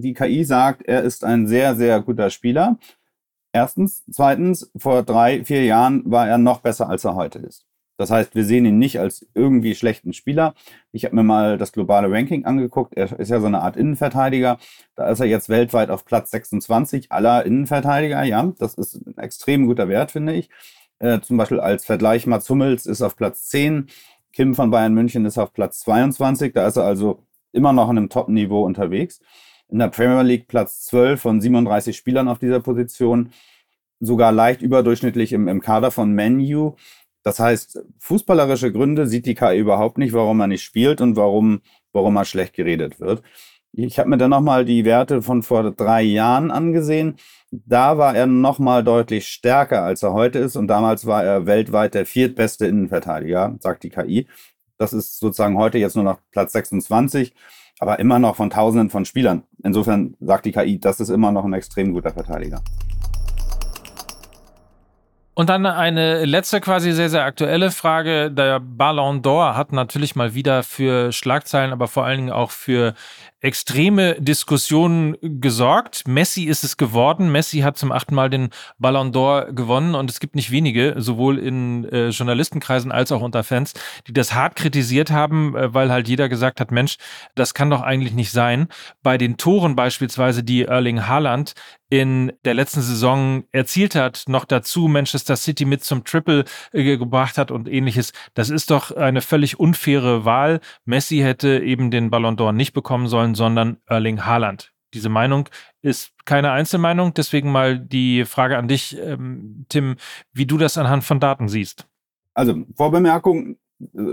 die 0.00 0.14
KI 0.14 0.44
sagt, 0.44 0.82
er 0.82 1.02
ist 1.02 1.24
ein 1.24 1.46
sehr, 1.46 1.74
sehr 1.74 2.00
guter 2.00 2.30
Spieler. 2.30 2.78
Erstens. 3.52 4.04
Zweitens, 4.10 4.70
vor 4.76 5.02
drei, 5.02 5.44
vier 5.44 5.64
Jahren 5.64 6.02
war 6.10 6.28
er 6.28 6.38
noch 6.38 6.60
besser, 6.60 6.88
als 6.88 7.04
er 7.04 7.14
heute 7.14 7.40
ist. 7.40 7.66
Das 7.96 8.12
heißt, 8.12 8.36
wir 8.36 8.44
sehen 8.44 8.64
ihn 8.64 8.78
nicht 8.78 9.00
als 9.00 9.26
irgendwie 9.34 9.74
schlechten 9.74 10.12
Spieler. 10.12 10.54
Ich 10.92 11.04
habe 11.04 11.16
mir 11.16 11.24
mal 11.24 11.58
das 11.58 11.72
globale 11.72 12.08
Ranking 12.08 12.44
angeguckt. 12.44 12.94
Er 12.94 13.18
ist 13.18 13.28
ja 13.28 13.40
so 13.40 13.46
eine 13.46 13.60
Art 13.60 13.76
Innenverteidiger. 13.76 14.58
Da 14.94 15.08
ist 15.08 15.18
er 15.18 15.26
jetzt 15.26 15.48
weltweit 15.48 15.90
auf 15.90 16.04
Platz 16.04 16.30
26 16.30 17.10
aller 17.10 17.44
Innenverteidiger. 17.44 18.22
Ja, 18.22 18.52
das 18.58 18.74
ist 18.74 19.04
ein 19.04 19.18
extrem 19.18 19.66
guter 19.66 19.88
Wert, 19.88 20.12
finde 20.12 20.34
ich. 20.34 20.48
Äh, 21.00 21.20
zum 21.20 21.36
Beispiel 21.38 21.58
als 21.58 21.84
Vergleich, 21.84 22.26
Mats 22.26 22.48
Hummels 22.48 22.86
ist 22.86 23.02
auf 23.02 23.16
Platz 23.16 23.48
10. 23.48 23.88
Kim 24.32 24.54
von 24.54 24.70
Bayern 24.70 24.94
München 24.94 25.24
ist 25.26 25.38
auf 25.38 25.52
Platz 25.52 25.80
22. 25.80 26.52
Da 26.52 26.68
ist 26.68 26.76
er 26.76 26.84
also 26.84 27.24
immer 27.50 27.72
noch 27.72 27.90
in 27.90 27.98
einem 27.98 28.10
Top-Niveau 28.10 28.64
unterwegs 28.64 29.20
in 29.70 29.78
der 29.78 29.88
Premier 29.88 30.22
League 30.22 30.48
Platz 30.48 30.86
12 30.86 31.20
von 31.20 31.40
37 31.40 31.96
Spielern 31.96 32.28
auf 32.28 32.38
dieser 32.38 32.60
Position, 32.60 33.30
sogar 34.00 34.32
leicht 34.32 34.62
überdurchschnittlich 34.62 35.32
im, 35.32 35.48
im 35.48 35.60
Kader 35.60 35.90
von 35.90 36.12
Menu. 36.12 36.74
Das 37.22 37.40
heißt, 37.40 37.80
fußballerische 37.98 38.72
Gründe 38.72 39.06
sieht 39.06 39.26
die 39.26 39.34
KI 39.34 39.58
überhaupt 39.58 39.98
nicht, 39.98 40.12
warum 40.12 40.40
er 40.40 40.46
nicht 40.46 40.62
spielt 40.62 41.00
und 41.00 41.16
warum, 41.16 41.60
warum 41.92 42.16
er 42.16 42.24
schlecht 42.24 42.54
geredet 42.54 43.00
wird. 43.00 43.22
Ich 43.72 43.98
habe 43.98 44.08
mir 44.08 44.16
dann 44.16 44.30
nochmal 44.30 44.64
die 44.64 44.84
Werte 44.84 45.20
von 45.22 45.42
vor 45.42 45.70
drei 45.72 46.02
Jahren 46.02 46.50
angesehen. 46.50 47.16
Da 47.50 47.98
war 47.98 48.16
er 48.16 48.26
nochmal 48.26 48.82
deutlich 48.82 49.28
stärker, 49.28 49.82
als 49.82 50.02
er 50.02 50.14
heute 50.14 50.38
ist. 50.38 50.56
Und 50.56 50.68
damals 50.68 51.06
war 51.06 51.22
er 51.24 51.46
weltweit 51.46 51.94
der 51.94 52.06
viertbeste 52.06 52.66
Innenverteidiger, 52.66 53.56
sagt 53.60 53.82
die 53.84 53.90
KI. 53.90 54.26
Das 54.78 54.92
ist 54.92 55.18
sozusagen 55.18 55.58
heute 55.58 55.78
jetzt 55.78 55.96
nur 55.96 56.04
noch 56.04 56.18
Platz 56.30 56.52
26, 56.52 57.34
aber 57.80 57.98
immer 57.98 58.18
noch 58.18 58.36
von 58.36 58.50
Tausenden 58.50 58.90
von 58.90 59.04
Spielern. 59.04 59.44
Insofern 59.62 60.16
sagt 60.20 60.46
die 60.46 60.52
KI, 60.52 60.78
das 60.78 61.00
ist 61.00 61.08
immer 61.08 61.32
noch 61.32 61.44
ein 61.44 61.52
extrem 61.52 61.92
guter 61.92 62.10
Verteidiger. 62.10 62.60
Und 65.38 65.50
dann 65.50 65.66
eine 65.66 66.24
letzte 66.24 66.60
quasi 66.60 66.90
sehr, 66.90 67.10
sehr 67.10 67.22
aktuelle 67.22 67.70
Frage. 67.70 68.28
Der 68.32 68.58
Ballon 68.58 69.22
d'Or 69.22 69.54
hat 69.54 69.72
natürlich 69.72 70.16
mal 70.16 70.34
wieder 70.34 70.64
für 70.64 71.12
Schlagzeilen, 71.12 71.70
aber 71.70 71.86
vor 71.86 72.04
allen 72.04 72.18
Dingen 72.18 72.32
auch 72.32 72.50
für 72.50 72.94
extreme 73.40 74.16
Diskussionen 74.20 75.16
gesorgt. 75.22 76.08
Messi 76.08 76.44
ist 76.44 76.64
es 76.64 76.76
geworden. 76.76 77.30
Messi 77.30 77.60
hat 77.60 77.78
zum 77.78 77.92
achten 77.92 78.14
Mal 78.14 78.30
den 78.30 78.48
Ballon 78.78 79.12
d'Or 79.12 79.52
gewonnen 79.52 79.94
und 79.94 80.10
es 80.10 80.18
gibt 80.18 80.34
nicht 80.34 80.50
wenige, 80.50 80.94
sowohl 80.98 81.38
in 81.38 81.84
äh, 81.84 82.08
Journalistenkreisen 82.08 82.90
als 82.90 83.12
auch 83.12 83.20
unter 83.20 83.44
Fans, 83.44 83.74
die 84.08 84.12
das 84.12 84.34
hart 84.34 84.56
kritisiert 84.56 85.10
haben, 85.10 85.56
äh, 85.56 85.72
weil 85.72 85.92
halt 85.92 86.08
jeder 86.08 86.28
gesagt 86.28 86.60
hat, 86.60 86.72
Mensch, 86.72 86.96
das 87.36 87.54
kann 87.54 87.70
doch 87.70 87.82
eigentlich 87.82 88.14
nicht 88.14 88.32
sein. 88.32 88.68
Bei 89.02 89.18
den 89.18 89.36
Toren 89.36 89.76
beispielsweise, 89.76 90.42
die 90.42 90.64
Erling 90.64 91.06
Haaland 91.06 91.54
in 91.90 92.32
der 92.44 92.54
letzten 92.54 92.82
Saison 92.82 93.44
erzielt 93.50 93.94
hat, 93.94 94.24
noch 94.26 94.44
dazu 94.44 94.88
Manchester 94.88 95.36
City 95.36 95.64
mit 95.64 95.82
zum 95.84 96.04
Triple 96.04 96.44
äh, 96.72 96.96
gebracht 96.96 97.38
hat 97.38 97.50
und 97.50 97.68
ähnliches. 97.68 98.12
Das 98.34 98.50
ist 98.50 98.70
doch 98.70 98.94
eine 98.94 99.22
völlig 99.22 99.58
unfaire 99.58 100.24
Wahl. 100.24 100.60
Messi 100.84 101.18
hätte 101.18 101.60
eben 101.60 101.90
den 101.90 102.10
Ballon 102.10 102.36
d'Or 102.36 102.52
nicht 102.52 102.72
bekommen 102.74 103.06
sollen 103.06 103.27
sollen, 103.34 103.48
sondern 103.56 103.78
Erling 103.86 104.24
Haaland. 104.24 104.72
Diese 104.94 105.08
Meinung 105.08 105.48
ist 105.82 106.12
keine 106.24 106.50
Einzelmeinung. 106.50 107.12
Deswegen 107.14 107.52
mal 107.52 107.78
die 107.78 108.24
Frage 108.24 108.56
an 108.56 108.68
dich, 108.68 108.96
ähm, 108.98 109.66
Tim, 109.68 109.96
wie 110.32 110.46
du 110.46 110.56
das 110.56 110.78
anhand 110.78 111.04
von 111.04 111.20
Daten 111.20 111.48
siehst. 111.48 111.86
Also 112.34 112.64
Vorbemerkung, 112.74 113.56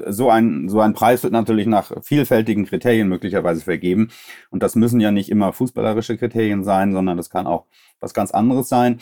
so 0.07 0.29
ein, 0.29 0.69
so 0.69 0.79
ein 0.79 0.93
Preis 0.93 1.24
wird 1.24 1.34
natürlich 1.34 1.65
nach 1.67 1.91
vielfältigen 2.03 2.65
Kriterien 2.65 3.07
möglicherweise 3.07 3.62
vergeben. 3.62 4.10
Und 4.50 4.62
das 4.63 4.75
müssen 4.75 5.00
ja 5.00 5.12
nicht 5.12 5.29
immer 5.29 5.53
fußballerische 5.53 6.17
Kriterien 6.17 6.63
sein, 6.63 6.93
sondern 6.93 7.17
das 7.17 7.29
kann 7.29 7.48
auch 7.48 7.65
was 8.00 8.13
ganz 8.13 8.31
anderes 8.31 8.69
sein. 8.69 9.00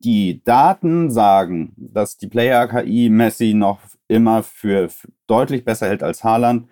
Die 0.00 0.42
Daten 0.44 1.10
sagen, 1.10 1.74
dass 1.76 2.18
die 2.18 2.26
Player-KI 2.26 3.08
Messi 3.08 3.54
noch 3.54 3.78
immer 4.08 4.42
für 4.42 4.90
deutlich 5.28 5.64
besser 5.64 5.86
hält 5.86 6.02
als 6.02 6.24
Haaland. 6.24 6.68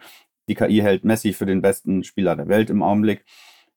Die 0.50 0.56
KI 0.56 0.78
hält 0.78 1.04
Messi 1.04 1.32
für 1.32 1.46
den 1.46 1.62
besten 1.62 2.02
Spieler 2.02 2.34
der 2.34 2.48
Welt 2.48 2.70
im 2.70 2.82
Augenblick. 2.82 3.24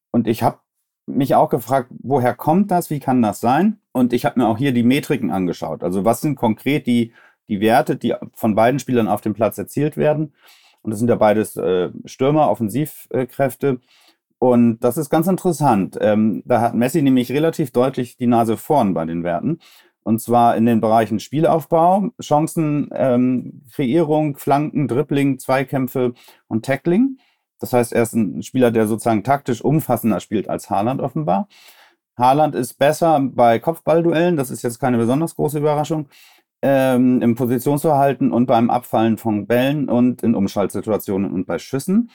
Und 0.10 0.28
ich 0.28 0.42
habe 0.42 0.58
mich 1.06 1.36
auch 1.36 1.50
gefragt, 1.50 1.92
woher 2.00 2.34
kommt 2.34 2.72
das? 2.72 2.90
Wie 2.90 3.00
kann 3.00 3.22
das 3.22 3.40
sein? 3.40 3.78
Und 3.92 4.12
ich 4.12 4.26
habe 4.26 4.40
mir 4.40 4.48
auch 4.48 4.58
hier 4.58 4.72
die 4.72 4.82
Metriken 4.82 5.30
angeschaut. 5.30 5.84
Also 5.84 6.04
was 6.04 6.22
sind 6.22 6.34
konkret 6.34 6.88
die, 6.88 7.14
die 7.48 7.60
Werte, 7.60 7.96
die 7.96 8.16
von 8.34 8.56
beiden 8.56 8.80
Spielern 8.80 9.08
auf 9.08 9.22
dem 9.22 9.36
Platz 9.36 9.60
erzielt 9.60 9.98
werden? 9.98 10.34
Und 10.82 10.90
das 10.90 11.00
sind 11.00 11.10
ja 11.10 11.16
beides 11.16 11.56
äh, 11.58 11.92
Stürmer, 12.06 12.50
Offensivkräfte. 12.50 13.80
Und 14.40 14.80
das 14.80 14.98
ist 14.98 15.12
ganz 15.12 15.28
interessant. 15.28 16.00
Ähm, 16.02 16.42
da 16.44 16.60
hat 16.60 16.74
Messi 16.74 17.04
nämlich 17.04 17.32
relativ 17.32 17.70
deutlich 17.70 18.18
die 18.18 18.26
Nase 18.26 18.58
vorn 18.58 18.96
bei 18.96 19.06
den 19.06 19.24
Werten. 19.24 19.60
Und 20.04 20.20
zwar 20.20 20.58
in 20.58 20.66
den 20.66 20.82
Bereichen 20.82 21.20
Spielaufbau, 21.20 22.10
Chancenkreierung, 22.20 24.28
ähm, 24.28 24.36
Flanken, 24.36 24.88
Dribbling, 24.88 25.40
Zweikämpfe 25.40 26.14
und 26.48 26.66
Tackling. 26.66 27.18
Das 27.60 27.74
heißt, 27.74 27.94
er 27.94 28.04
ist 28.04 28.14
ein 28.14 28.44
Spieler, 28.44 28.72
der 28.72 28.88
sozusagen 28.88 29.24
taktisch 29.24 29.62
umfassender 29.62 30.20
spielt 30.20 30.50
als 30.50 30.70
Haaland 30.70 31.02
offenbar. 31.02 31.48
Haaland 32.18 32.56
ist 32.56 32.76
besser 32.76 33.20
bei 33.22 33.60
Kopfballduellen, 33.60 34.36
das 34.36 34.52
ist 34.52 34.62
jetzt 34.62 34.80
keine 34.80 34.98
besonders 34.98 35.36
große 35.36 35.60
Überraschung, 35.60 36.10
ähm, 36.62 37.22
im 37.22 37.36
Positionsverhalten 37.36 38.32
und 38.32 38.46
beim 38.46 38.70
Abfallen 38.70 39.18
von 39.18 39.48
Bällen 39.48 39.90
und 39.90 40.24
in 40.24 40.36
Umschaltsituationen 40.36 41.32
und 41.32 41.46
bei 41.46 41.60
Schüssen. 41.60 42.12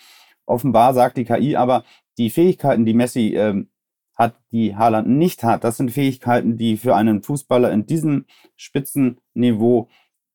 Offenbar 0.46 0.94
sagt 0.94 1.16
die 1.16 1.24
KI 1.24 1.56
aber, 1.56 1.84
die 2.16 2.30
Fähigkeiten, 2.30 2.84
die 2.84 2.94
Messi 2.94 3.34
ähm, 3.36 3.68
hat, 4.18 4.34
die 4.50 4.76
Haaland 4.76 5.08
nicht 5.08 5.44
hat. 5.44 5.64
Das 5.64 5.76
sind 5.76 5.92
Fähigkeiten, 5.92 6.58
die 6.58 6.76
für 6.76 6.96
einen 6.96 7.22
Fußballer 7.22 7.70
in 7.70 7.86
diesem 7.86 8.26
Spitzenniveau 8.56 9.88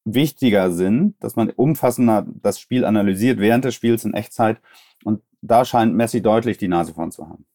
wichtiger 0.05 0.71
sind, 0.71 1.15
dass 1.21 1.35
man 1.35 1.49
umfassender 1.49 2.25
das 2.41 2.59
Spiel 2.59 2.85
analysiert 2.85 3.39
während 3.39 3.65
des 3.65 3.75
Spiels 3.75 4.05
in 4.05 4.13
Echtzeit. 4.13 4.59
Und 5.03 5.21
da 5.41 5.65
scheint 5.65 5.93
Messi 5.93 6.21
deutlich 6.21 6.57
die 6.57 6.67
Nase 6.67 6.93
vorn 6.93 7.11
zu 7.11 7.27
haben. 7.27 7.45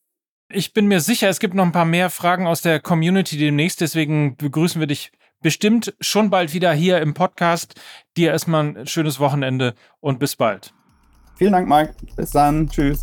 Ich 0.50 0.72
bin 0.72 0.86
mir 0.86 1.00
sicher, 1.00 1.28
es 1.28 1.40
gibt 1.40 1.54
noch 1.54 1.64
ein 1.64 1.72
paar 1.72 1.84
mehr 1.84 2.08
Fragen 2.08 2.46
aus 2.46 2.62
der 2.62 2.80
Community 2.80 3.36
demnächst. 3.36 3.80
Deswegen 3.80 4.36
begrüßen 4.36 4.80
wir 4.80 4.86
dich 4.86 5.12
bestimmt 5.40 5.94
schon 6.00 6.30
bald 6.30 6.54
wieder 6.54 6.72
hier 6.72 7.00
im 7.00 7.14
Podcast. 7.14 7.74
Dir 8.16 8.30
erstmal 8.30 8.76
ein 8.76 8.86
schönes 8.86 9.20
Wochenende 9.20 9.74
und 10.00 10.18
bis 10.18 10.36
bald. 10.36 10.72
Vielen 11.36 11.52
Dank, 11.52 11.68
Mike. 11.68 11.94
Bis 12.16 12.30
dann. 12.30 12.68
Tschüss. 12.68 13.02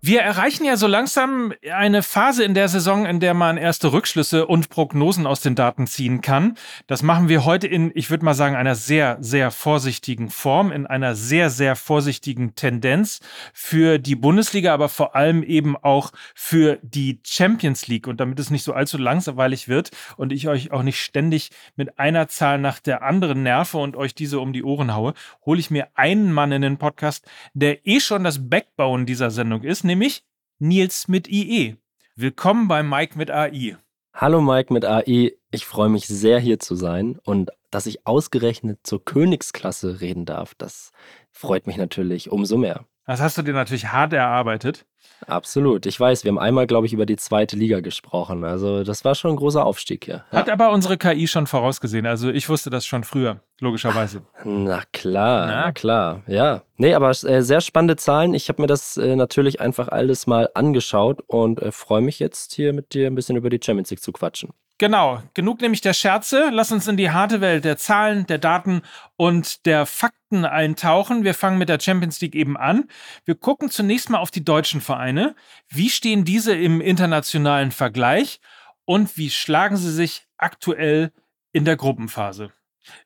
Wir 0.00 0.20
erreichen 0.20 0.64
ja 0.64 0.76
so 0.76 0.86
langsam 0.86 1.52
eine 1.72 2.04
Phase 2.04 2.44
in 2.44 2.54
der 2.54 2.68
Saison, 2.68 3.04
in 3.04 3.18
der 3.18 3.34
man 3.34 3.56
erste 3.56 3.92
Rückschlüsse 3.92 4.46
und 4.46 4.68
Prognosen 4.68 5.26
aus 5.26 5.40
den 5.40 5.56
Daten 5.56 5.88
ziehen 5.88 6.20
kann. 6.20 6.54
Das 6.86 7.02
machen 7.02 7.28
wir 7.28 7.44
heute 7.44 7.66
in, 7.66 7.90
ich 7.96 8.08
würde 8.08 8.24
mal 8.24 8.34
sagen, 8.34 8.54
einer 8.54 8.76
sehr, 8.76 9.16
sehr 9.20 9.50
vorsichtigen 9.50 10.30
Form, 10.30 10.70
in 10.70 10.86
einer 10.86 11.16
sehr, 11.16 11.50
sehr 11.50 11.74
vorsichtigen 11.74 12.54
Tendenz 12.54 13.18
für 13.52 13.98
die 13.98 14.14
Bundesliga, 14.14 14.72
aber 14.72 14.88
vor 14.88 15.16
allem 15.16 15.42
eben 15.42 15.76
auch 15.76 16.12
für 16.32 16.78
die 16.82 17.18
Champions 17.24 17.88
League. 17.88 18.06
Und 18.06 18.20
damit 18.20 18.38
es 18.38 18.50
nicht 18.50 18.62
so 18.62 18.74
allzu 18.74 18.98
langweilig 18.98 19.66
wird 19.66 19.90
und 20.16 20.32
ich 20.32 20.46
euch 20.46 20.70
auch 20.70 20.84
nicht 20.84 21.02
ständig 21.02 21.50
mit 21.74 21.98
einer 21.98 22.28
Zahl 22.28 22.58
nach 22.58 22.78
der 22.78 23.02
anderen 23.02 23.42
nerve 23.42 23.78
und 23.78 23.96
euch 23.96 24.14
diese 24.14 24.38
um 24.38 24.52
die 24.52 24.62
Ohren 24.62 24.94
haue, 24.94 25.14
hole 25.44 25.58
ich 25.58 25.72
mir 25.72 25.88
einen 25.96 26.30
Mann 26.30 26.52
in 26.52 26.62
den 26.62 26.78
Podcast, 26.78 27.28
der 27.52 27.84
eh 27.84 27.98
schon 27.98 28.22
das 28.22 28.48
Backbone 28.48 29.04
dieser 29.04 29.32
Sendung 29.32 29.64
ist 29.64 29.87
nämlich 29.88 30.22
Nils 30.58 31.08
mit 31.08 31.28
IE. 31.28 31.76
Willkommen 32.14 32.68
bei 32.68 32.82
Mike 32.82 33.16
mit 33.16 33.30
AI. 33.30 33.78
Hallo 34.12 34.42
Mike 34.42 34.70
mit 34.72 34.84
AI, 34.84 35.32
ich 35.50 35.64
freue 35.64 35.88
mich 35.88 36.06
sehr 36.06 36.38
hier 36.38 36.58
zu 36.58 36.74
sein 36.74 37.18
und 37.24 37.50
dass 37.70 37.86
ich 37.86 38.06
ausgerechnet 38.06 38.80
zur 38.82 39.02
Königsklasse 39.02 40.02
reden 40.02 40.26
darf, 40.26 40.54
das 40.54 40.90
freut 41.30 41.66
mich 41.66 41.78
natürlich 41.78 42.30
umso 42.30 42.58
mehr. 42.58 42.84
Das 43.08 43.22
hast 43.22 43.38
du 43.38 43.42
dir 43.42 43.54
natürlich 43.54 43.86
hart 43.86 44.12
erarbeitet. 44.12 44.84
Absolut. 45.26 45.86
Ich 45.86 45.98
weiß, 45.98 46.24
wir 46.24 46.28
haben 46.28 46.38
einmal, 46.38 46.66
glaube 46.66 46.86
ich, 46.86 46.92
über 46.92 47.06
die 47.06 47.16
zweite 47.16 47.56
Liga 47.56 47.80
gesprochen. 47.80 48.44
Also 48.44 48.84
das 48.84 49.02
war 49.02 49.14
schon 49.14 49.30
ein 49.30 49.36
großer 49.36 49.64
Aufstieg 49.64 50.04
hier. 50.04 50.26
Ja. 50.30 50.40
Hat 50.40 50.50
aber 50.50 50.72
unsere 50.72 50.98
KI 50.98 51.26
schon 51.26 51.46
vorausgesehen. 51.46 52.04
Also 52.04 52.28
ich 52.28 52.50
wusste 52.50 52.68
das 52.68 52.84
schon 52.84 53.04
früher, 53.04 53.40
logischerweise. 53.60 54.20
Na 54.44 54.82
klar, 54.92 55.46
na, 55.46 55.54
na 55.64 55.72
klar. 55.72 56.22
Ja. 56.26 56.64
Nee, 56.76 56.92
aber 56.92 57.08
äh, 57.08 57.40
sehr 57.40 57.62
spannende 57.62 57.96
Zahlen. 57.96 58.34
Ich 58.34 58.50
habe 58.50 58.60
mir 58.60 58.68
das 58.68 58.98
äh, 58.98 59.16
natürlich 59.16 59.58
einfach 59.58 59.88
alles 59.88 60.26
mal 60.26 60.50
angeschaut 60.52 61.22
und 61.26 61.62
äh, 61.62 61.72
freue 61.72 62.02
mich 62.02 62.18
jetzt 62.18 62.52
hier 62.52 62.74
mit 62.74 62.92
dir 62.92 63.06
ein 63.06 63.14
bisschen 63.14 63.36
über 63.36 63.48
die 63.48 63.60
Champions 63.64 63.88
League 63.88 64.02
zu 64.02 64.12
quatschen. 64.12 64.50
Genau, 64.80 65.20
genug 65.34 65.60
nämlich 65.60 65.80
der 65.80 65.92
Scherze. 65.92 66.50
Lass 66.52 66.70
uns 66.70 66.86
in 66.86 66.96
die 66.96 67.10
harte 67.10 67.40
Welt 67.40 67.64
der 67.64 67.76
Zahlen, 67.78 68.26
der 68.28 68.38
Daten 68.38 68.82
und 69.16 69.66
der 69.66 69.86
Fakten 69.86 70.44
eintauchen. 70.44 71.24
Wir 71.24 71.34
fangen 71.34 71.58
mit 71.58 71.68
der 71.68 71.80
Champions 71.80 72.20
League 72.20 72.36
eben 72.36 72.56
an. 72.56 72.88
Wir 73.24 73.34
gucken 73.34 73.70
zunächst 73.70 74.08
mal 74.08 74.18
auf 74.18 74.30
die 74.30 74.44
deutschen 74.44 74.80
Vereine. 74.80 75.34
Wie 75.68 75.90
stehen 75.90 76.24
diese 76.24 76.54
im 76.54 76.80
internationalen 76.80 77.72
Vergleich 77.72 78.40
und 78.84 79.16
wie 79.16 79.30
schlagen 79.30 79.76
sie 79.76 79.92
sich 79.92 80.28
aktuell 80.36 81.12
in 81.50 81.64
der 81.64 81.76
Gruppenphase? 81.76 82.52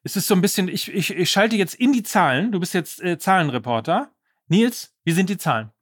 Es 0.03 0.15
ist 0.15 0.27
so 0.27 0.35
ein 0.35 0.43
bisschen, 0.43 0.69
ich, 0.69 0.93
ich, 0.93 1.17
ich 1.17 1.31
schalte 1.31 1.57
jetzt 1.57 1.75
in 1.75 1.95
die 1.95 2.03
Zahlen. 2.03 2.53
Du 2.53 2.61
bist 2.61 2.75
jetzt 2.75 3.03
äh, 3.03 3.17
Zahlenreporter. 3.17 4.11
Nils, 4.47 4.95
wie 5.05 5.13
sind 5.13 5.31
die 5.31 5.39
Zahlen? 5.39 5.73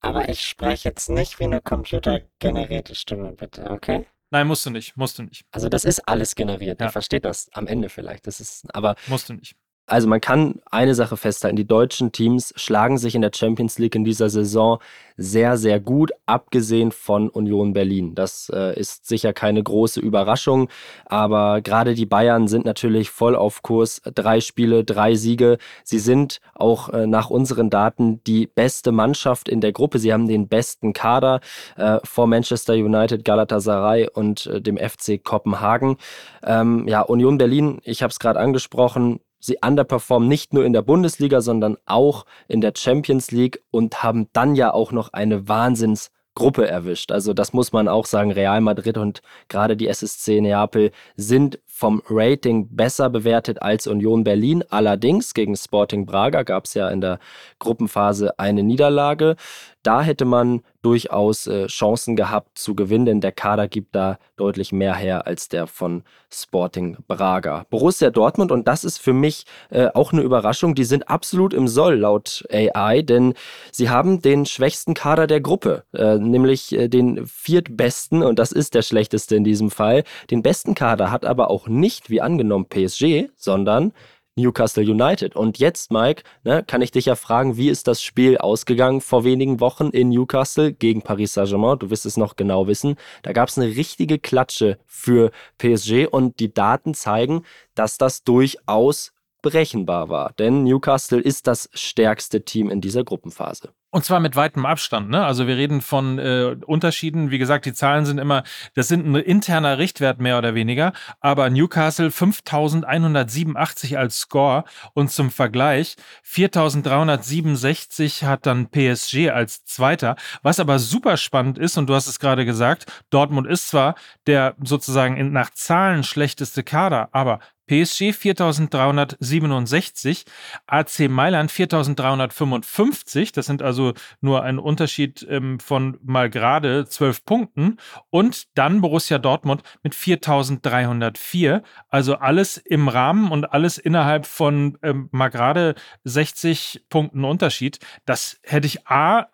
Aber 0.00 0.26
ich 0.26 0.40
spreche 0.40 0.88
jetzt 0.88 1.10
nicht 1.10 1.38
wie 1.38 1.44
eine 1.44 1.60
computergenerierte 1.60 2.94
Stimme, 2.94 3.32
bitte, 3.32 3.70
okay? 3.70 4.06
Nein, 4.30 4.46
musst 4.46 4.66
du 4.66 4.70
nicht, 4.70 4.96
musst 4.96 5.18
du 5.18 5.22
nicht. 5.22 5.44
Also 5.50 5.68
das 5.68 5.84
ist 5.84 6.08
alles 6.08 6.34
generiert. 6.34 6.80
Ja. 6.80 6.86
Ihr 6.86 6.92
versteht 6.92 7.24
das 7.24 7.48
am 7.52 7.66
Ende 7.66 7.88
vielleicht. 7.88 8.26
Das 8.26 8.40
ist, 8.40 8.74
aber 8.74 8.96
musst 9.06 9.28
du 9.28 9.34
nicht. 9.34 9.56
Also 9.86 10.08
man 10.08 10.20
kann 10.20 10.60
eine 10.70 10.94
Sache 10.94 11.18
festhalten, 11.18 11.56
die 11.56 11.66
deutschen 11.66 12.10
Teams 12.10 12.54
schlagen 12.56 12.96
sich 12.96 13.14
in 13.14 13.20
der 13.20 13.32
Champions 13.34 13.78
League 13.78 13.94
in 13.94 14.04
dieser 14.04 14.30
Saison 14.30 14.78
sehr, 15.16 15.58
sehr 15.58 15.78
gut, 15.78 16.10
abgesehen 16.24 16.90
von 16.90 17.28
Union 17.28 17.74
Berlin. 17.74 18.14
Das 18.14 18.50
äh, 18.52 18.78
ist 18.78 19.06
sicher 19.06 19.34
keine 19.34 19.62
große 19.62 20.00
Überraschung, 20.00 20.68
aber 21.04 21.60
gerade 21.60 21.94
die 21.94 22.06
Bayern 22.06 22.48
sind 22.48 22.64
natürlich 22.64 23.10
voll 23.10 23.36
auf 23.36 23.62
Kurs. 23.62 24.00
Drei 24.14 24.40
Spiele, 24.40 24.84
drei 24.84 25.14
Siege. 25.14 25.58
Sie 25.84 25.98
sind 25.98 26.40
auch 26.54 26.88
äh, 26.88 27.06
nach 27.06 27.28
unseren 27.28 27.68
Daten 27.68 28.24
die 28.24 28.46
beste 28.46 28.90
Mannschaft 28.90 29.50
in 29.50 29.60
der 29.60 29.72
Gruppe. 29.72 29.98
Sie 29.98 30.12
haben 30.12 30.26
den 30.26 30.48
besten 30.48 30.94
Kader 30.94 31.40
äh, 31.76 31.98
vor 32.04 32.26
Manchester 32.26 32.72
United, 32.72 33.24
Galatasaray 33.24 34.08
und 34.12 34.46
äh, 34.46 34.62
dem 34.62 34.78
FC 34.78 35.22
Kopenhagen. 35.22 35.96
Ähm, 36.42 36.88
ja, 36.88 37.02
Union 37.02 37.38
Berlin, 37.38 37.80
ich 37.84 38.02
habe 38.02 38.10
es 38.10 38.18
gerade 38.18 38.40
angesprochen, 38.40 39.20
Sie 39.44 39.58
underperformen 39.62 40.26
nicht 40.26 40.54
nur 40.54 40.64
in 40.64 40.72
der 40.72 40.80
Bundesliga, 40.80 41.42
sondern 41.42 41.76
auch 41.84 42.24
in 42.48 42.62
der 42.62 42.72
Champions 42.74 43.30
League 43.30 43.62
und 43.70 44.02
haben 44.02 44.28
dann 44.32 44.54
ja 44.54 44.72
auch 44.72 44.90
noch 44.90 45.12
eine 45.12 45.46
Wahnsinnsgruppe 45.46 46.66
erwischt. 46.66 47.12
Also 47.12 47.34
das 47.34 47.52
muss 47.52 47.70
man 47.70 47.86
auch 47.86 48.06
sagen. 48.06 48.32
Real 48.32 48.62
Madrid 48.62 48.96
und 48.96 49.20
gerade 49.48 49.76
die 49.76 49.86
SSC 49.86 50.40
Neapel 50.40 50.92
sind 51.16 51.58
vom 51.66 52.00
Rating 52.08 52.74
besser 52.74 53.10
bewertet 53.10 53.60
als 53.60 53.86
Union 53.86 54.24
Berlin. 54.24 54.64
Allerdings 54.70 55.34
gegen 55.34 55.56
Sporting 55.56 56.06
Braga 56.06 56.42
gab 56.42 56.64
es 56.64 56.72
ja 56.72 56.88
in 56.88 57.02
der 57.02 57.18
Gruppenphase 57.58 58.38
eine 58.38 58.62
Niederlage. 58.62 59.36
Da 59.82 60.00
hätte 60.00 60.24
man 60.24 60.62
durchaus 60.84 61.46
äh, 61.46 61.66
Chancen 61.66 62.14
gehabt 62.14 62.58
zu 62.58 62.74
gewinnen, 62.74 63.06
denn 63.06 63.20
der 63.20 63.32
Kader 63.32 63.68
gibt 63.68 63.94
da 63.94 64.18
deutlich 64.36 64.70
mehr 64.70 64.94
her 64.94 65.26
als 65.26 65.48
der 65.48 65.66
von 65.66 66.02
Sporting 66.30 66.98
Braga. 67.08 67.64
Borussia 67.70 68.10
Dortmund, 68.10 68.52
und 68.52 68.68
das 68.68 68.84
ist 68.84 68.98
für 68.98 69.12
mich 69.12 69.46
äh, 69.70 69.88
auch 69.94 70.12
eine 70.12 70.22
Überraschung, 70.22 70.74
die 70.74 70.84
sind 70.84 71.08
absolut 71.08 71.54
im 71.54 71.68
Soll 71.68 71.94
laut 71.94 72.44
AI, 72.52 73.02
denn 73.02 73.34
sie 73.72 73.88
haben 73.88 74.20
den 74.20 74.44
schwächsten 74.44 74.94
Kader 74.94 75.26
der 75.26 75.40
Gruppe, 75.40 75.84
äh, 75.94 76.18
nämlich 76.18 76.72
äh, 76.72 76.88
den 76.88 77.26
viertbesten, 77.26 78.22
und 78.22 78.38
das 78.38 78.52
ist 78.52 78.74
der 78.74 78.82
schlechteste 78.82 79.36
in 79.36 79.44
diesem 79.44 79.70
Fall. 79.70 80.04
Den 80.30 80.42
besten 80.42 80.74
Kader 80.74 81.10
hat 81.10 81.24
aber 81.24 81.50
auch 81.50 81.66
nicht, 81.66 82.10
wie 82.10 82.20
angenommen, 82.20 82.66
PSG, 82.68 83.30
sondern 83.36 83.92
Newcastle 84.36 84.82
United. 84.82 85.36
Und 85.36 85.58
jetzt, 85.58 85.90
Mike, 85.90 86.22
ne, 86.42 86.64
kann 86.66 86.82
ich 86.82 86.90
dich 86.90 87.06
ja 87.06 87.14
fragen, 87.14 87.56
wie 87.56 87.68
ist 87.68 87.86
das 87.86 88.02
Spiel 88.02 88.38
ausgegangen 88.38 89.00
vor 89.00 89.24
wenigen 89.24 89.60
Wochen 89.60 89.88
in 89.88 90.08
Newcastle 90.08 90.72
gegen 90.72 91.02
Paris 91.02 91.34
Saint-Germain? 91.34 91.78
Du 91.78 91.90
wirst 91.90 92.06
es 92.06 92.16
noch 92.16 92.36
genau 92.36 92.66
wissen. 92.66 92.96
Da 93.22 93.32
gab 93.32 93.48
es 93.48 93.58
eine 93.58 93.76
richtige 93.76 94.18
Klatsche 94.18 94.78
für 94.86 95.30
PSG 95.58 96.06
und 96.10 96.40
die 96.40 96.52
Daten 96.52 96.94
zeigen, 96.94 97.44
dass 97.74 97.98
das 97.98 98.24
durchaus 98.24 99.12
berechenbar 99.42 100.08
war. 100.08 100.32
Denn 100.38 100.64
Newcastle 100.64 101.20
ist 101.20 101.46
das 101.46 101.68
stärkste 101.74 102.44
Team 102.44 102.70
in 102.70 102.80
dieser 102.80 103.04
Gruppenphase. 103.04 103.72
Und 103.94 104.04
zwar 104.04 104.18
mit 104.18 104.34
weitem 104.34 104.66
Abstand. 104.66 105.08
Ne? 105.08 105.24
Also 105.24 105.46
wir 105.46 105.56
reden 105.56 105.80
von 105.80 106.18
äh, 106.18 106.56
Unterschieden. 106.66 107.30
Wie 107.30 107.38
gesagt, 107.38 107.64
die 107.64 107.74
Zahlen 107.74 108.06
sind 108.06 108.18
immer, 108.18 108.42
das 108.74 108.88
sind 108.88 109.06
ein 109.06 109.14
interner 109.14 109.78
Richtwert 109.78 110.20
mehr 110.20 110.36
oder 110.36 110.56
weniger. 110.56 110.92
Aber 111.20 111.48
Newcastle 111.48 112.10
5187 112.10 113.96
als 113.96 114.18
Score 114.18 114.64
und 114.94 115.12
zum 115.12 115.30
Vergleich 115.30 115.94
4367 116.24 118.24
hat 118.24 118.46
dann 118.46 118.68
PSG 118.68 119.30
als 119.30 119.64
Zweiter. 119.64 120.16
Was 120.42 120.58
aber 120.58 120.80
super 120.80 121.16
spannend 121.16 121.56
ist, 121.56 121.78
und 121.78 121.88
du 121.88 121.94
hast 121.94 122.08
es 122.08 122.18
gerade 122.18 122.44
gesagt, 122.44 122.86
Dortmund 123.10 123.46
ist 123.46 123.68
zwar 123.68 123.94
der 124.26 124.56
sozusagen 124.60 125.30
nach 125.30 125.50
Zahlen 125.50 126.02
schlechteste 126.02 126.64
Kader, 126.64 127.10
aber 127.12 127.38
PSG 127.66 128.12
4367, 128.12 130.24
AC 130.66 131.08
Mailand 131.08 131.50
4355, 131.50 133.32
das 133.32 133.46
sind 133.46 133.62
also 133.62 133.94
nur 134.20 134.42
ein 134.42 134.58
Unterschied 134.58 135.26
ähm, 135.28 135.58
von 135.60 135.98
mal 136.02 136.28
gerade 136.28 136.86
zwölf 136.86 137.24
Punkten 137.24 137.78
und 138.10 138.56
dann 138.58 138.80
Borussia 138.80 139.18
Dortmund 139.18 139.62
mit 139.82 139.94
4304, 139.94 141.62
also 141.88 142.16
alles 142.16 142.58
im 142.58 142.88
Rahmen 142.88 143.30
und 143.30 143.46
alles 143.46 143.78
innerhalb 143.78 144.26
von 144.26 144.78
ähm, 144.82 145.08
mal 145.10 145.28
gerade 145.28 145.74
60 146.04 146.86
Punkten 146.90 147.24
Unterschied. 147.24 147.78
Das 148.04 148.38
hätte 148.42 148.66
ich 148.66 148.86
A 148.86 149.28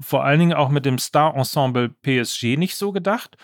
vor 0.00 0.24
allen 0.24 0.40
Dingen 0.40 0.54
auch 0.54 0.68
mit 0.68 0.84
dem 0.84 0.98
Star-Ensemble 0.98 1.88
PSG 1.88 2.56
nicht 2.56 2.76
so 2.76 2.90
gedacht 2.90 3.36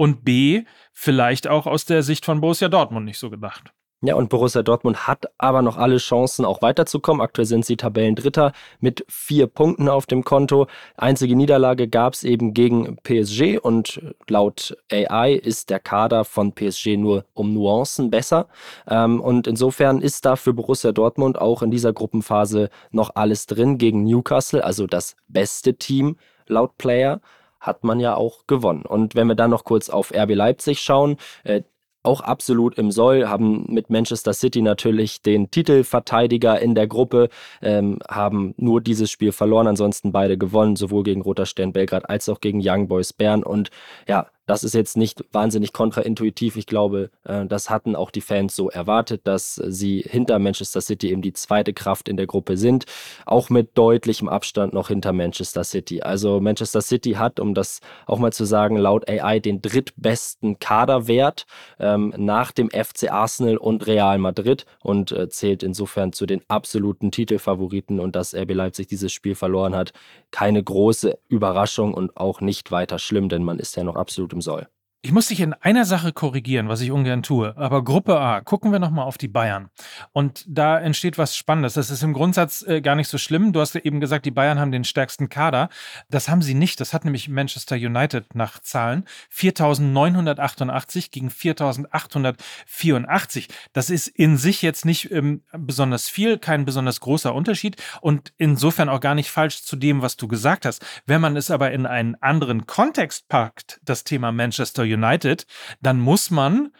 und 0.00 0.24
B, 0.24 0.62
vielleicht 0.94 1.46
auch 1.46 1.66
aus 1.66 1.84
der 1.84 2.02
Sicht 2.02 2.24
von 2.24 2.40
Borussia 2.40 2.70
Dortmund 2.70 3.04
nicht 3.04 3.18
so 3.18 3.28
gedacht. 3.28 3.74
Ja, 4.00 4.14
und 4.14 4.30
Borussia 4.30 4.62
Dortmund 4.62 5.06
hat 5.06 5.26
aber 5.36 5.60
noch 5.60 5.76
alle 5.76 5.98
Chancen, 5.98 6.46
auch 6.46 6.62
weiterzukommen. 6.62 7.20
Aktuell 7.20 7.44
sind 7.44 7.66
sie 7.66 7.76
Tabellendritter 7.76 8.52
mit 8.78 9.04
vier 9.10 9.46
Punkten 9.46 9.90
auf 9.90 10.06
dem 10.06 10.24
Konto. 10.24 10.68
Einzige 10.96 11.36
Niederlage 11.36 11.86
gab 11.86 12.14
es 12.14 12.24
eben 12.24 12.54
gegen 12.54 12.96
PSG 13.02 13.58
und 13.60 14.00
laut 14.26 14.74
AI 14.90 15.34
ist 15.34 15.68
der 15.68 15.80
Kader 15.80 16.24
von 16.24 16.54
PSG 16.54 16.96
nur 16.96 17.26
um 17.34 17.52
Nuancen 17.52 18.10
besser. 18.10 18.48
Ähm, 18.88 19.20
und 19.20 19.46
insofern 19.46 20.00
ist 20.00 20.24
da 20.24 20.36
für 20.36 20.54
Borussia 20.54 20.92
Dortmund 20.92 21.38
auch 21.38 21.60
in 21.60 21.70
dieser 21.70 21.92
Gruppenphase 21.92 22.70
noch 22.90 23.16
alles 23.16 23.44
drin 23.44 23.76
gegen 23.76 24.04
Newcastle, 24.04 24.64
also 24.64 24.86
das 24.86 25.14
beste 25.28 25.74
Team 25.74 26.16
laut 26.46 26.78
Player 26.78 27.20
hat 27.60 27.84
man 27.84 28.00
ja 28.00 28.14
auch 28.14 28.46
gewonnen. 28.46 28.82
Und 28.82 29.14
wenn 29.14 29.26
wir 29.26 29.34
dann 29.34 29.50
noch 29.50 29.64
kurz 29.64 29.90
auf 29.90 30.12
RB 30.12 30.34
Leipzig 30.34 30.80
schauen, 30.80 31.16
äh, 31.44 31.62
auch 32.02 32.22
absolut 32.22 32.78
im 32.78 32.90
Soll, 32.90 33.28
haben 33.28 33.66
mit 33.68 33.90
Manchester 33.90 34.32
City 34.32 34.62
natürlich 34.62 35.22
den 35.22 35.50
Titelverteidiger 35.50 36.58
in 36.58 36.74
der 36.74 36.86
Gruppe, 36.86 37.28
ähm, 37.60 37.98
haben 38.08 38.54
nur 38.56 38.80
dieses 38.80 39.10
Spiel 39.10 39.32
verloren, 39.32 39.66
ansonsten 39.66 40.12
beide 40.12 40.38
gewonnen, 40.38 40.76
sowohl 40.76 41.02
gegen 41.02 41.20
Roter 41.20 41.46
Stern 41.46 41.72
Belgrad 41.72 42.08
als 42.08 42.28
auch 42.28 42.40
gegen 42.40 42.60
Young 42.64 42.88
Boys 42.88 43.12
Bern. 43.12 43.42
Und 43.42 43.70
ja, 44.08 44.28
das 44.50 44.64
ist 44.64 44.74
jetzt 44.74 44.96
nicht 44.96 45.24
wahnsinnig 45.30 45.72
kontraintuitiv. 45.72 46.56
Ich 46.56 46.66
glaube, 46.66 47.10
äh, 47.22 47.46
das 47.46 47.70
hatten 47.70 47.94
auch 47.94 48.10
die 48.10 48.20
Fans 48.20 48.56
so 48.56 48.68
erwartet, 48.68 49.20
dass 49.22 49.54
sie 49.54 50.04
hinter 50.04 50.40
Manchester 50.40 50.80
City 50.80 51.12
eben 51.12 51.22
die 51.22 51.32
zweite 51.32 51.72
Kraft 51.72 52.08
in 52.08 52.16
der 52.16 52.26
Gruppe 52.26 52.56
sind. 52.56 52.84
Auch 53.26 53.48
mit 53.48 53.78
deutlichem 53.78 54.28
Abstand 54.28 54.72
noch 54.72 54.88
hinter 54.88 55.12
Manchester 55.12 55.62
City. 55.62 56.02
Also 56.02 56.40
Manchester 56.40 56.80
City 56.80 57.12
hat, 57.12 57.38
um 57.38 57.54
das 57.54 57.78
auch 58.06 58.18
mal 58.18 58.32
zu 58.32 58.44
sagen, 58.44 58.76
laut 58.76 59.08
AI 59.08 59.38
den 59.38 59.62
drittbesten 59.62 60.58
Kaderwert 60.58 61.46
ähm, 61.78 62.12
nach 62.16 62.50
dem 62.50 62.70
FC 62.70 63.12
Arsenal 63.12 63.56
und 63.56 63.86
Real 63.86 64.18
Madrid 64.18 64.66
und 64.82 65.12
äh, 65.12 65.28
zählt 65.28 65.62
insofern 65.62 66.12
zu 66.12 66.26
den 66.26 66.42
absoluten 66.48 67.12
Titelfavoriten. 67.12 68.00
Und 68.00 68.16
dass 68.16 68.34
RB 68.34 68.54
Leipzig 68.54 68.88
dieses 68.88 69.12
Spiel 69.12 69.36
verloren 69.36 69.76
hat, 69.76 69.92
keine 70.32 70.60
große 70.60 71.16
Überraschung 71.28 71.94
und 71.94 72.16
auch 72.16 72.40
nicht 72.40 72.72
weiter 72.72 72.98
schlimm, 72.98 73.28
denn 73.28 73.44
man 73.44 73.60
ist 73.60 73.76
ja 73.76 73.84
noch 73.84 73.94
absolut 73.94 74.32
im 74.32 74.39
soll. 74.42 74.64
Ich 75.02 75.12
muss 75.12 75.28
dich 75.28 75.40
in 75.40 75.54
einer 75.54 75.86
Sache 75.86 76.12
korrigieren, 76.12 76.68
was 76.68 76.82
ich 76.82 76.90
ungern 76.90 77.22
tue. 77.22 77.56
Aber 77.56 77.82
Gruppe 77.82 78.20
A, 78.20 78.42
gucken 78.42 78.70
wir 78.70 78.78
nochmal 78.78 79.06
auf 79.06 79.16
die 79.16 79.28
Bayern. 79.28 79.70
Und 80.12 80.44
da 80.46 80.78
entsteht 80.78 81.16
was 81.16 81.34
Spannendes. 81.34 81.72
Das 81.72 81.88
ist 81.88 82.02
im 82.02 82.12
Grundsatz 82.12 82.60
äh, 82.60 82.82
gar 82.82 82.96
nicht 82.96 83.08
so 83.08 83.16
schlimm. 83.16 83.54
Du 83.54 83.60
hast 83.60 83.74
eben 83.76 84.00
gesagt, 84.00 84.26
die 84.26 84.30
Bayern 84.30 84.58
haben 84.58 84.72
den 84.72 84.84
stärksten 84.84 85.30
Kader. 85.30 85.70
Das 86.10 86.28
haben 86.28 86.42
sie 86.42 86.52
nicht. 86.52 86.80
Das 86.80 86.92
hat 86.92 87.06
nämlich 87.06 87.30
Manchester 87.30 87.76
United 87.76 88.34
nach 88.34 88.58
Zahlen. 88.58 89.06
4988 89.30 91.10
gegen 91.10 91.30
4884. 91.30 93.48
Das 93.72 93.88
ist 93.88 94.06
in 94.06 94.36
sich 94.36 94.60
jetzt 94.60 94.84
nicht 94.84 95.10
ähm, 95.12 95.44
besonders 95.56 96.10
viel, 96.10 96.36
kein 96.36 96.66
besonders 96.66 97.00
großer 97.00 97.34
Unterschied 97.34 97.76
und 98.02 98.34
insofern 98.36 98.90
auch 98.90 99.00
gar 99.00 99.14
nicht 99.14 99.30
falsch 99.30 99.62
zu 99.62 99.76
dem, 99.76 100.02
was 100.02 100.18
du 100.18 100.28
gesagt 100.28 100.66
hast. 100.66 100.84
Wenn 101.06 101.22
man 101.22 101.38
es 101.38 101.50
aber 101.50 101.70
in 101.70 101.86
einen 101.86 102.16
anderen 102.16 102.66
Kontext 102.66 103.28
packt, 103.28 103.80
das 103.82 104.04
Thema 104.04 104.30
Manchester 104.30 104.89
United, 104.92 105.46
dann 105.80 106.00
muss 106.00 106.30
man 106.30 106.72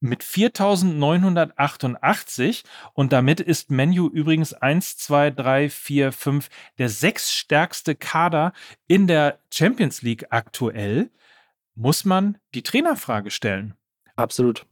mit 0.00 0.24
4988 0.24 2.64
und 2.94 3.12
damit 3.12 3.40
ist 3.40 3.70
Menu 3.70 4.08
übrigens 4.08 4.54
1, 4.54 4.96
2, 4.96 5.30
3, 5.30 5.68
4, 5.68 6.12
5 6.12 6.48
der 6.78 6.88
sechsstärkste 6.88 7.94
Kader 7.94 8.54
in 8.86 9.06
der 9.06 9.38
Champions 9.52 10.00
League 10.02 10.26
aktuell, 10.30 11.10
muss 11.74 12.04
man 12.04 12.38
die 12.54 12.62
Trainerfrage 12.62 13.30
stellen. 13.30 13.74
Absolut. 14.16 14.66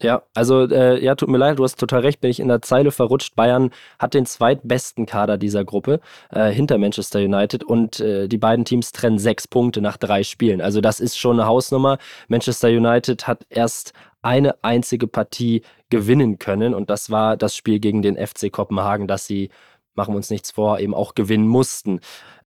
Ja, 0.00 0.22
also 0.32 0.68
äh, 0.68 1.02
ja, 1.02 1.16
tut 1.16 1.28
mir 1.28 1.38
leid, 1.38 1.58
du 1.58 1.64
hast 1.64 1.74
total 1.74 2.00
recht, 2.02 2.20
bin 2.20 2.30
ich 2.30 2.38
in 2.38 2.46
der 2.46 2.62
Zeile 2.62 2.92
verrutscht. 2.92 3.34
Bayern 3.34 3.70
hat 3.98 4.14
den 4.14 4.26
zweitbesten 4.26 5.06
Kader 5.06 5.38
dieser 5.38 5.64
Gruppe 5.64 5.98
äh, 6.30 6.50
hinter 6.50 6.78
Manchester 6.78 7.18
United 7.18 7.64
und 7.64 7.98
äh, 7.98 8.28
die 8.28 8.38
beiden 8.38 8.64
Teams 8.64 8.92
trennen 8.92 9.18
sechs 9.18 9.48
Punkte 9.48 9.80
nach 9.80 9.96
drei 9.96 10.22
Spielen. 10.22 10.60
Also 10.60 10.80
das 10.80 11.00
ist 11.00 11.18
schon 11.18 11.40
eine 11.40 11.48
Hausnummer. 11.48 11.98
Manchester 12.28 12.68
United 12.68 13.26
hat 13.26 13.44
erst 13.50 13.92
eine 14.22 14.62
einzige 14.62 15.08
Partie 15.08 15.62
gewinnen 15.90 16.38
können 16.38 16.74
und 16.74 16.90
das 16.90 17.10
war 17.10 17.36
das 17.36 17.56
Spiel 17.56 17.80
gegen 17.80 18.00
den 18.00 18.16
FC 18.16 18.52
Kopenhagen, 18.52 19.08
das 19.08 19.26
sie, 19.26 19.50
machen 19.94 20.14
wir 20.14 20.18
uns 20.18 20.30
nichts 20.30 20.52
vor, 20.52 20.78
eben 20.78 20.94
auch 20.94 21.16
gewinnen 21.16 21.48
mussten. 21.48 22.00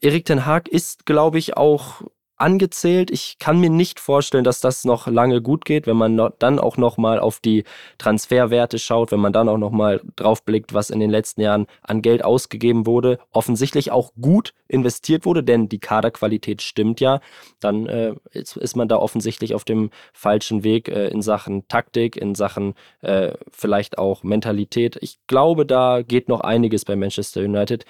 Erik 0.02 0.26
Ten 0.26 0.46
Haag 0.46 0.68
ist, 0.68 1.06
glaube 1.06 1.38
ich, 1.38 1.56
auch 1.56 2.02
angezählt. 2.38 3.12
Ich 3.12 3.38
kann 3.40 3.60
mir 3.60 3.70
nicht 3.70 4.00
vorstellen, 4.00 4.44
dass 4.44 4.62
das 4.62 4.86
noch 4.86 5.08
lange 5.08 5.42
gut 5.42 5.66
geht, 5.66 5.88
wenn 5.88 5.98
man 5.98 6.32
dann 6.40 6.60
auch 6.60 6.78
noch 6.78 6.98
mal 6.98 7.20
auf 7.20 7.40
die 7.40 7.64
Transferwerte 7.98 8.80
schaut, 8.80 9.12
wenn 9.12 9.20
man 9.20 9.34
dann 9.34 9.50
auch 9.50 9.58
noch 9.58 9.72
mal 9.72 10.02
drauf 10.16 10.44
blickt, 10.44 10.74
was 10.74 10.90
in 10.90 11.00
den 11.00 11.10
letzten 11.10 11.42
Jahren 11.42 11.68
an 11.82 12.02
Geld 12.02 12.24
ausgegeben 12.24 12.86
wurde, 12.86 13.20
offensichtlich 13.32 13.92
auch 13.92 14.12
gut 14.22 14.54
investiert 14.68 15.26
wurde, 15.26 15.44
denn 15.44 15.70
die 15.70 15.80
Kaderqualität 15.80 16.62
stimmt 16.62 17.00
ja. 17.00 17.22
Dann 17.60 17.88
äh, 17.88 18.16
ist, 18.32 18.58
ist, 18.58 18.76
man 18.76 18.88
da 18.88 18.98
offensichtlich 18.98 19.56
auf 19.56 19.64
dem 19.64 19.90
falschen 20.14 20.64
Weg 20.64 20.90
äh, 20.90 21.08
in 21.08 21.22
Sachen 21.22 21.68
Taktik, 21.68 22.16
in 22.16 22.36
Sachen 22.36 22.76
äh, 23.02 23.34
vielleicht 23.52 23.98
auch 23.98 24.24
Mentalität. 24.24 24.98
Ich 25.02 25.18
glaube, 25.28 25.66
da 25.66 26.02
geht 26.02 26.30
noch 26.30 26.42
einiges 26.42 26.86
bei 26.86 26.96
Manchester 26.96 27.42
United. 27.42 27.86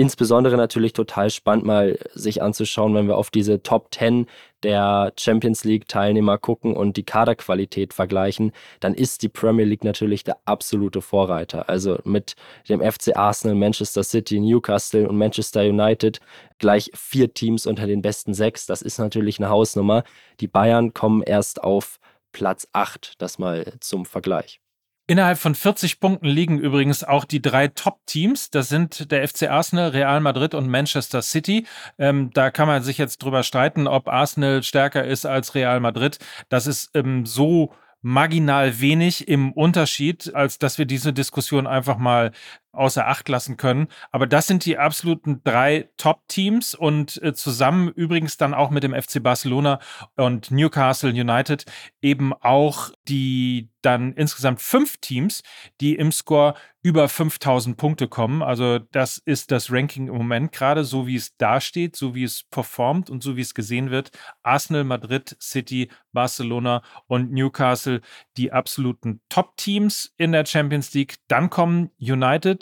Insbesondere 0.00 0.56
natürlich 0.56 0.94
total 0.94 1.28
spannend 1.28 1.66
mal 1.66 1.98
sich 2.14 2.40
anzuschauen, 2.40 2.94
wenn 2.94 3.06
wir 3.06 3.18
auf 3.18 3.28
diese 3.28 3.62
Top 3.62 3.92
10 3.92 4.28
der 4.62 5.12
Champions 5.18 5.62
League 5.64 5.88
Teilnehmer 5.88 6.38
gucken 6.38 6.74
und 6.74 6.96
die 6.96 7.02
Kaderqualität 7.02 7.92
vergleichen, 7.92 8.52
dann 8.80 8.94
ist 8.94 9.22
die 9.22 9.28
Premier 9.28 9.66
League 9.66 9.84
natürlich 9.84 10.24
der 10.24 10.38
absolute 10.46 11.02
Vorreiter. 11.02 11.68
Also 11.68 11.98
mit 12.04 12.34
dem 12.70 12.80
FC 12.80 13.14
Arsenal, 13.14 13.56
Manchester 13.56 14.02
City, 14.02 14.40
Newcastle 14.40 15.06
und 15.06 15.18
Manchester 15.18 15.64
United 15.64 16.20
gleich 16.58 16.90
vier 16.94 17.34
Teams 17.34 17.66
unter 17.66 17.86
den 17.86 18.00
besten 18.00 18.32
sechs. 18.32 18.64
Das 18.64 18.80
ist 18.80 18.98
natürlich 18.98 19.38
eine 19.38 19.50
Hausnummer. 19.50 20.04
Die 20.40 20.48
Bayern 20.48 20.94
kommen 20.94 21.22
erst 21.22 21.62
auf 21.62 22.00
Platz 22.32 22.66
8, 22.72 23.16
das 23.18 23.38
mal 23.38 23.74
zum 23.80 24.06
Vergleich. 24.06 24.62
Innerhalb 25.10 25.38
von 25.38 25.56
40 25.56 25.98
Punkten 25.98 26.26
liegen 26.26 26.60
übrigens 26.60 27.02
auch 27.02 27.24
die 27.24 27.42
drei 27.42 27.66
Top-Teams. 27.66 28.50
Das 28.50 28.68
sind 28.68 29.10
der 29.10 29.26
FC 29.26 29.50
Arsenal, 29.50 29.88
Real 29.88 30.20
Madrid 30.20 30.54
und 30.54 30.68
Manchester 30.68 31.20
City. 31.20 31.66
Ähm, 31.98 32.30
da 32.32 32.52
kann 32.52 32.68
man 32.68 32.84
sich 32.84 32.96
jetzt 32.96 33.18
drüber 33.20 33.42
streiten, 33.42 33.88
ob 33.88 34.06
Arsenal 34.06 34.62
stärker 34.62 35.04
ist 35.04 35.26
als 35.26 35.56
Real 35.56 35.80
Madrid. 35.80 36.20
Das 36.48 36.68
ist 36.68 36.90
ähm, 36.94 37.26
so 37.26 37.74
marginal 38.02 38.80
wenig 38.80 39.26
im 39.26 39.52
Unterschied, 39.52 40.32
als 40.32 40.58
dass 40.60 40.78
wir 40.78 40.86
diese 40.86 41.12
Diskussion 41.12 41.66
einfach 41.66 41.98
mal 41.98 42.30
außer 42.72 43.06
Acht 43.06 43.28
lassen 43.28 43.56
können. 43.56 43.88
Aber 44.12 44.26
das 44.26 44.46
sind 44.46 44.64
die 44.64 44.78
absoluten 44.78 45.42
drei 45.44 45.90
Top-Teams 45.96 46.74
und 46.74 47.20
äh, 47.22 47.34
zusammen 47.34 47.88
übrigens 47.88 48.36
dann 48.36 48.54
auch 48.54 48.70
mit 48.70 48.82
dem 48.82 48.94
FC 48.94 49.22
Barcelona 49.22 49.80
und 50.16 50.50
Newcastle 50.50 51.10
United 51.10 51.64
eben 52.00 52.32
auch 52.32 52.90
die 53.08 53.70
dann 53.82 54.12
insgesamt 54.12 54.60
fünf 54.60 54.98
Teams, 54.98 55.42
die 55.80 55.94
im 55.94 56.12
Score 56.12 56.54
über 56.82 57.08
5000 57.08 57.76
Punkte 57.76 58.08
kommen. 58.08 58.42
Also 58.42 58.78
das 58.78 59.18
ist 59.18 59.50
das 59.50 59.70
Ranking 59.70 60.08
im 60.08 60.14
Moment 60.14 60.52
gerade, 60.52 60.84
so 60.84 61.06
wie 61.06 61.16
es 61.16 61.36
dasteht, 61.36 61.96
so 61.96 62.14
wie 62.14 62.24
es 62.24 62.44
performt 62.44 63.10
und 63.10 63.22
so 63.22 63.36
wie 63.36 63.42
es 63.42 63.54
gesehen 63.54 63.90
wird. 63.90 64.10
Arsenal, 64.42 64.84
Madrid, 64.84 65.36
City, 65.40 65.90
Barcelona 66.12 66.82
und 67.06 67.32
Newcastle, 67.32 68.00
die 68.36 68.52
absoluten 68.52 69.20
Top-Teams 69.28 70.14
in 70.16 70.32
der 70.32 70.46
Champions 70.46 70.94
League. 70.94 71.16
Dann 71.28 71.50
kommen 71.50 71.90
United, 71.98 72.59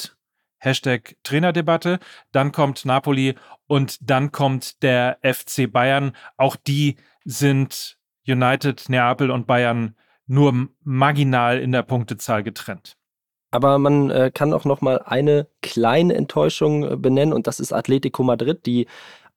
Hashtag 0.58 1.16
Trainerdebatte, 1.22 1.98
dann 2.32 2.52
kommt 2.52 2.84
Napoli 2.84 3.34
und 3.66 3.98
dann 4.10 4.32
kommt 4.32 4.82
der 4.82 5.18
FC 5.22 5.70
Bayern. 5.70 6.12
Auch 6.36 6.56
die 6.56 6.96
sind 7.24 7.98
United, 8.26 8.88
Neapel 8.88 9.30
und 9.30 9.46
Bayern 9.46 9.94
nur 10.26 10.68
marginal 10.82 11.58
in 11.58 11.72
der 11.72 11.82
Punktezahl 11.82 12.42
getrennt. 12.42 12.96
Aber 13.50 13.78
man 13.78 14.10
äh, 14.10 14.30
kann 14.32 14.52
auch 14.52 14.66
noch 14.66 14.82
mal 14.82 15.00
eine 15.04 15.48
kleine 15.62 16.14
Enttäuschung 16.14 16.84
äh, 16.84 16.96
benennen 16.96 17.32
und 17.32 17.46
das 17.46 17.60
ist 17.60 17.72
Atletico 17.72 18.22
Madrid, 18.22 18.66
die 18.66 18.86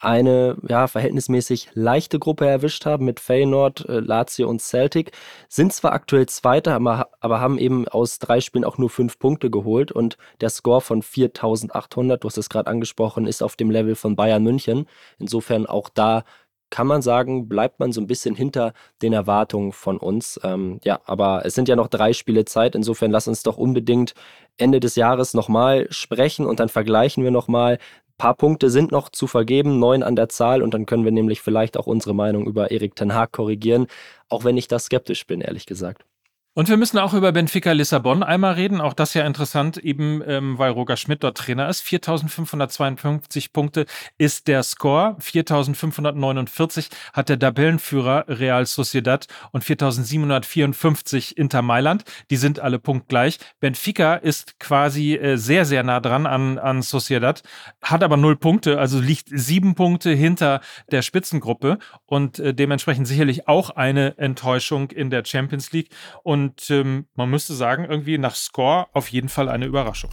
eine 0.02 0.58
ja, 0.68 0.88
verhältnismäßig 0.88 1.70
leichte 1.74 2.20
Gruppe 2.20 2.48
erwischt 2.48 2.86
haben 2.86 3.06
mit 3.06 3.20
Feyenoord, 3.20 3.88
äh, 3.88 4.00
Lazio 4.00 4.50
und 4.50 4.62
Celtic. 4.62 5.12
Sind 5.48 5.74
zwar 5.74 5.94
aktuell 5.94 6.26
Zweiter, 6.28 6.74
aber, 6.76 7.42
haben 7.42 7.58
eben 7.58 7.88
aus 7.88 8.20
drei 8.20 8.42
Spielen 8.42 8.66
auch 8.66 8.78
nur 8.78 8.90
fünf 8.90 9.20
Punkte 9.20 9.50
geholt 9.50 9.92
und 9.92 10.18
der 10.42 10.50
Score 10.50 10.82
von 10.82 11.02
4800, 11.02 12.24
du 12.24 12.28
hast 12.28 12.38
es 12.38 12.50
gerade 12.50 12.70
angesprochen, 12.70 13.28
ist 13.28 13.44
auf 13.44 13.56
dem 13.56 13.70
Level 13.70 13.96
von 13.96 14.16
Bayern 14.16 14.44
München. 14.44 14.88
Insofern 15.20 15.66
auch 15.66 15.90
da 15.90 16.24
kann 16.72 16.88
man 16.88 17.02
sagen, 17.02 17.48
bleibt 17.48 17.80
man 17.80 17.92
so 17.92 18.02
ein 18.02 18.08
bisschen 18.08 18.34
hinter 18.34 18.74
den 19.02 19.14
Erwartungen 19.14 19.74
von 19.74 19.98
uns. 19.98 20.40
Ähm, 20.44 20.80
ja, 20.84 21.02
aber 21.06 21.46
es 21.46 21.54
sind 21.54 21.68
ja 21.68 21.76
noch 21.76 21.90
drei 21.90 22.14
Spiele 22.14 22.46
Zeit. 22.46 22.76
Insofern 22.76 23.12
lass 23.12 23.28
uns 23.28 23.44
doch 23.44 23.58
unbedingt 23.58 24.16
Ende 24.58 24.80
des 24.80 24.96
Jahres 24.96 25.34
nochmal 25.34 25.88
sprechen 25.92 26.46
und 26.46 26.60
dann 26.60 26.70
vergleichen 26.70 27.24
wir 27.24 27.32
nochmal, 27.32 27.78
paar 28.22 28.36
Punkte 28.36 28.70
sind 28.70 28.92
noch 28.92 29.10
zu 29.10 29.26
vergeben, 29.26 29.80
neun 29.80 30.04
an 30.04 30.16
der 30.16 30.30
Zahl 30.30 30.62
und 30.62 30.76
dann 30.76 30.86
können 30.86 31.06
wir 31.06 31.12
nämlich 31.12 31.42
vielleicht 31.42 31.76
auch 31.76 31.88
unsere 31.88 32.14
Meinung 32.14 32.46
über 32.46 32.70
Erik 32.70 32.96
Ten 32.96 33.16
Haag 33.16 33.32
korrigieren, 33.32 33.88
auch 34.30 34.44
wenn 34.44 34.58
ich 34.58 34.68
da 34.68 34.78
skeptisch 34.78 35.26
bin, 35.26 35.42
ehrlich 35.42 35.66
gesagt. 35.66 36.06
Und 36.54 36.68
wir 36.68 36.76
müssen 36.76 36.98
auch 36.98 37.14
über 37.14 37.32
Benfica 37.32 37.72
Lissabon 37.72 38.24
einmal 38.24 38.56
reden. 38.56 38.82
Auch 38.82 38.92
das 38.92 39.14
ja 39.14 39.26
interessant, 39.26 39.78
eben 39.78 40.22
ähm, 40.28 40.58
weil 40.58 40.72
Roger 40.72 40.98
Schmidt 40.98 41.24
dort 41.24 41.38
Trainer 41.38 41.70
ist. 41.70 41.82
4.552 41.86 43.54
Punkte 43.54 43.86
ist 44.18 44.50
der 44.50 44.62
Score. 44.64 45.16
4.549 45.22 46.90
hat 47.14 47.30
der 47.30 47.40
Tabellenführer 47.40 48.26
Real 48.28 48.66
Sociedad 48.66 49.28
und 49.54 49.64
4.754 49.64 51.38
Inter 51.38 51.62
Mailand. 51.62 52.04
Die 52.30 52.36
sind 52.36 52.60
alle 52.60 52.80
punktgleich. 52.80 53.38
Benfica 53.62 54.16
ist 54.16 54.60
quasi 54.60 55.16
äh, 55.16 55.38
sehr, 55.38 55.64
sehr 55.64 55.84
nah 55.84 56.02
dran 56.02 56.26
an, 56.26 56.58
an 56.58 56.82
Sociedad, 56.82 57.44
hat 57.82 58.04
aber 58.04 58.18
null 58.18 58.36
Punkte, 58.36 58.78
also 58.78 59.00
liegt 59.00 59.30
sieben 59.32 59.74
Punkte 59.74 60.12
hinter 60.12 60.60
der 60.92 61.02
Spitzengruppe 61.02 61.78
und 62.08 62.40
äh, 62.40 62.54
dementsprechend 62.54 63.08
sicherlich 63.08 63.48
auch 63.48 63.70
eine 63.70 64.18
Enttäuschung 64.18 64.92
in 64.92 65.10
der 65.10 65.24
Champions 65.24 65.72
League. 65.72 65.92
Und 66.24 66.41
und 66.42 66.72
ähm, 66.72 67.06
man 67.14 67.30
müsste 67.30 67.54
sagen, 67.54 67.86
irgendwie 67.86 68.18
nach 68.18 68.34
Score 68.34 68.88
auf 68.94 69.10
jeden 69.10 69.30
Fall 69.30 69.48
eine 69.48 69.66
Überraschung. 69.66 70.10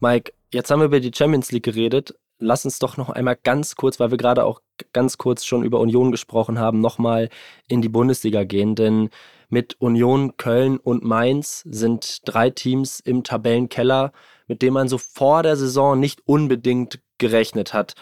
Mike, 0.00 0.32
jetzt 0.52 0.70
haben 0.70 0.80
wir 0.80 0.86
über 0.86 1.00
die 1.00 1.12
Champions 1.14 1.50
League 1.50 1.64
geredet. 1.64 2.14
Lass 2.38 2.64
uns 2.66 2.78
doch 2.78 2.98
noch 2.98 3.08
einmal 3.08 3.38
ganz 3.42 3.76
kurz, 3.76 4.00
weil 4.00 4.10
wir 4.10 4.18
gerade 4.18 4.44
auch 4.44 4.60
ganz 4.92 5.16
kurz 5.16 5.46
schon 5.46 5.62
über 5.62 5.80
Union 5.80 6.10
gesprochen 6.10 6.58
haben, 6.58 6.80
nochmal 6.80 7.30
in 7.68 7.80
die 7.80 7.88
Bundesliga 7.88 8.44
gehen. 8.44 8.74
Denn 8.74 9.08
mit 9.48 9.80
Union, 9.80 10.36
Köln 10.36 10.76
und 10.76 11.02
Mainz 11.02 11.62
sind 11.70 12.20
drei 12.26 12.50
Teams 12.50 13.00
im 13.00 13.24
Tabellenkeller, 13.24 14.12
mit 14.46 14.60
denen 14.60 14.74
man 14.74 14.88
so 14.88 14.98
vor 14.98 15.42
der 15.42 15.56
Saison 15.56 15.98
nicht 15.98 16.20
unbedingt 16.26 17.00
gerechnet 17.16 17.72
hat. 17.72 17.94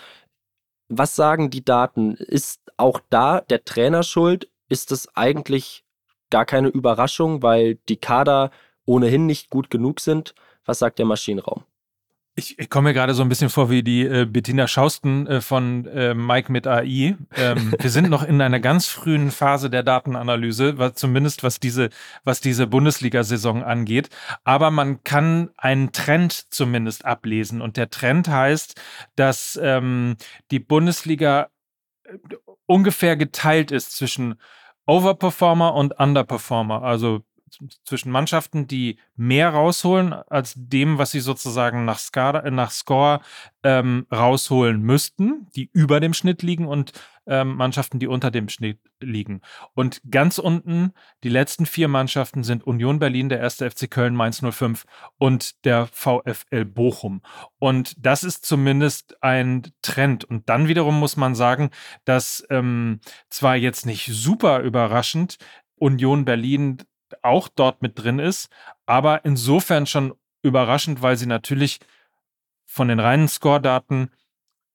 Was 0.88 1.14
sagen 1.14 1.50
die 1.50 1.64
Daten? 1.64 2.14
Ist 2.14 2.60
auch 2.76 3.00
da 3.10 3.42
der 3.42 3.64
Trainer 3.64 4.02
schuld? 4.02 4.49
Ist 4.70 4.92
es 4.92 5.14
eigentlich 5.14 5.84
gar 6.30 6.46
keine 6.46 6.68
Überraschung, 6.68 7.42
weil 7.42 7.74
die 7.88 7.98
Kader 7.98 8.50
ohnehin 8.86 9.26
nicht 9.26 9.50
gut 9.50 9.68
genug 9.68 10.00
sind. 10.00 10.34
Was 10.64 10.78
sagt 10.78 10.98
der 10.98 11.06
Maschinenraum? 11.06 11.64
Ich, 12.36 12.58
ich 12.58 12.70
komme 12.70 12.90
mir 12.90 12.94
gerade 12.94 13.12
so 13.12 13.22
ein 13.22 13.28
bisschen 13.28 13.50
vor 13.50 13.70
wie 13.70 13.82
die 13.82 14.02
äh, 14.06 14.24
Bettina 14.24 14.68
Schausten 14.68 15.26
äh, 15.26 15.40
von 15.40 15.84
äh, 15.86 16.14
Mike 16.14 16.50
mit 16.50 16.66
AI. 16.66 17.16
Ähm, 17.36 17.74
wir 17.78 17.90
sind 17.90 18.08
noch 18.08 18.22
in 18.22 18.40
einer 18.40 18.60
ganz 18.60 18.86
frühen 18.86 19.32
Phase 19.32 19.68
der 19.68 19.82
Datenanalyse, 19.82 20.78
was, 20.78 20.94
zumindest 20.94 21.42
was 21.42 21.58
diese, 21.58 21.90
was 22.22 22.40
diese 22.40 22.68
Bundesliga-Saison 22.68 23.64
angeht. 23.64 24.08
Aber 24.44 24.70
man 24.70 25.02
kann 25.02 25.50
einen 25.56 25.92
Trend 25.92 26.32
zumindest 26.32 27.04
ablesen. 27.04 27.60
Und 27.60 27.76
der 27.76 27.90
Trend 27.90 28.28
heißt, 28.28 28.80
dass 29.16 29.58
ähm, 29.60 30.16
die 30.52 30.60
Bundesliga 30.60 31.50
äh, 32.04 32.16
ungefähr 32.66 33.16
geteilt 33.16 33.72
ist 33.72 33.96
zwischen 33.96 34.36
Overperformer 34.90 35.74
und 35.74 36.00
Underperformer, 36.00 36.82
also 36.82 37.20
zwischen 37.84 38.10
Mannschaften, 38.10 38.66
die 38.66 38.98
mehr 39.16 39.50
rausholen 39.50 40.12
als 40.12 40.54
dem, 40.56 40.98
was 40.98 41.10
sie 41.10 41.20
sozusagen 41.20 41.84
nach, 41.84 41.98
Skada, 41.98 42.50
nach 42.50 42.70
Score 42.70 43.20
ähm, 43.62 44.06
rausholen 44.12 44.80
müssten, 44.80 45.48
die 45.54 45.70
über 45.72 46.00
dem 46.00 46.14
Schnitt 46.14 46.42
liegen 46.42 46.66
und 46.66 46.92
ähm, 47.26 47.56
Mannschaften, 47.56 47.98
die 47.98 48.06
unter 48.06 48.30
dem 48.30 48.48
Schnitt 48.48 48.80
liegen. 49.00 49.40
Und 49.74 50.00
ganz 50.10 50.38
unten, 50.38 50.92
die 51.22 51.28
letzten 51.28 51.66
vier 51.66 51.88
Mannschaften 51.88 52.42
sind 52.42 52.64
Union 52.64 52.98
Berlin, 52.98 53.28
der 53.28 53.40
erste 53.40 53.70
FC 53.70 53.90
Köln, 53.90 54.14
Mainz 54.14 54.42
05 54.42 54.84
und 55.18 55.64
der 55.64 55.86
VfL 55.86 56.64
Bochum. 56.64 57.22
Und 57.58 57.94
das 57.98 58.24
ist 58.24 58.44
zumindest 58.44 59.22
ein 59.22 59.62
Trend. 59.82 60.24
Und 60.24 60.48
dann 60.48 60.68
wiederum 60.68 60.98
muss 60.98 61.16
man 61.16 61.34
sagen, 61.34 61.70
dass 62.04 62.44
ähm, 62.50 63.00
zwar 63.28 63.56
jetzt 63.56 63.86
nicht 63.86 64.06
super 64.12 64.60
überraschend 64.60 65.36
Union 65.76 66.24
Berlin 66.24 66.78
auch 67.22 67.48
dort 67.48 67.82
mit 67.82 67.98
drin 67.98 68.18
ist, 68.18 68.50
aber 68.86 69.24
insofern 69.24 69.86
schon 69.86 70.14
überraschend, 70.42 71.02
weil 71.02 71.16
sie 71.16 71.26
natürlich 71.26 71.80
von 72.66 72.88
den 72.88 73.00
reinen 73.00 73.28
Score-Daten 73.28 74.10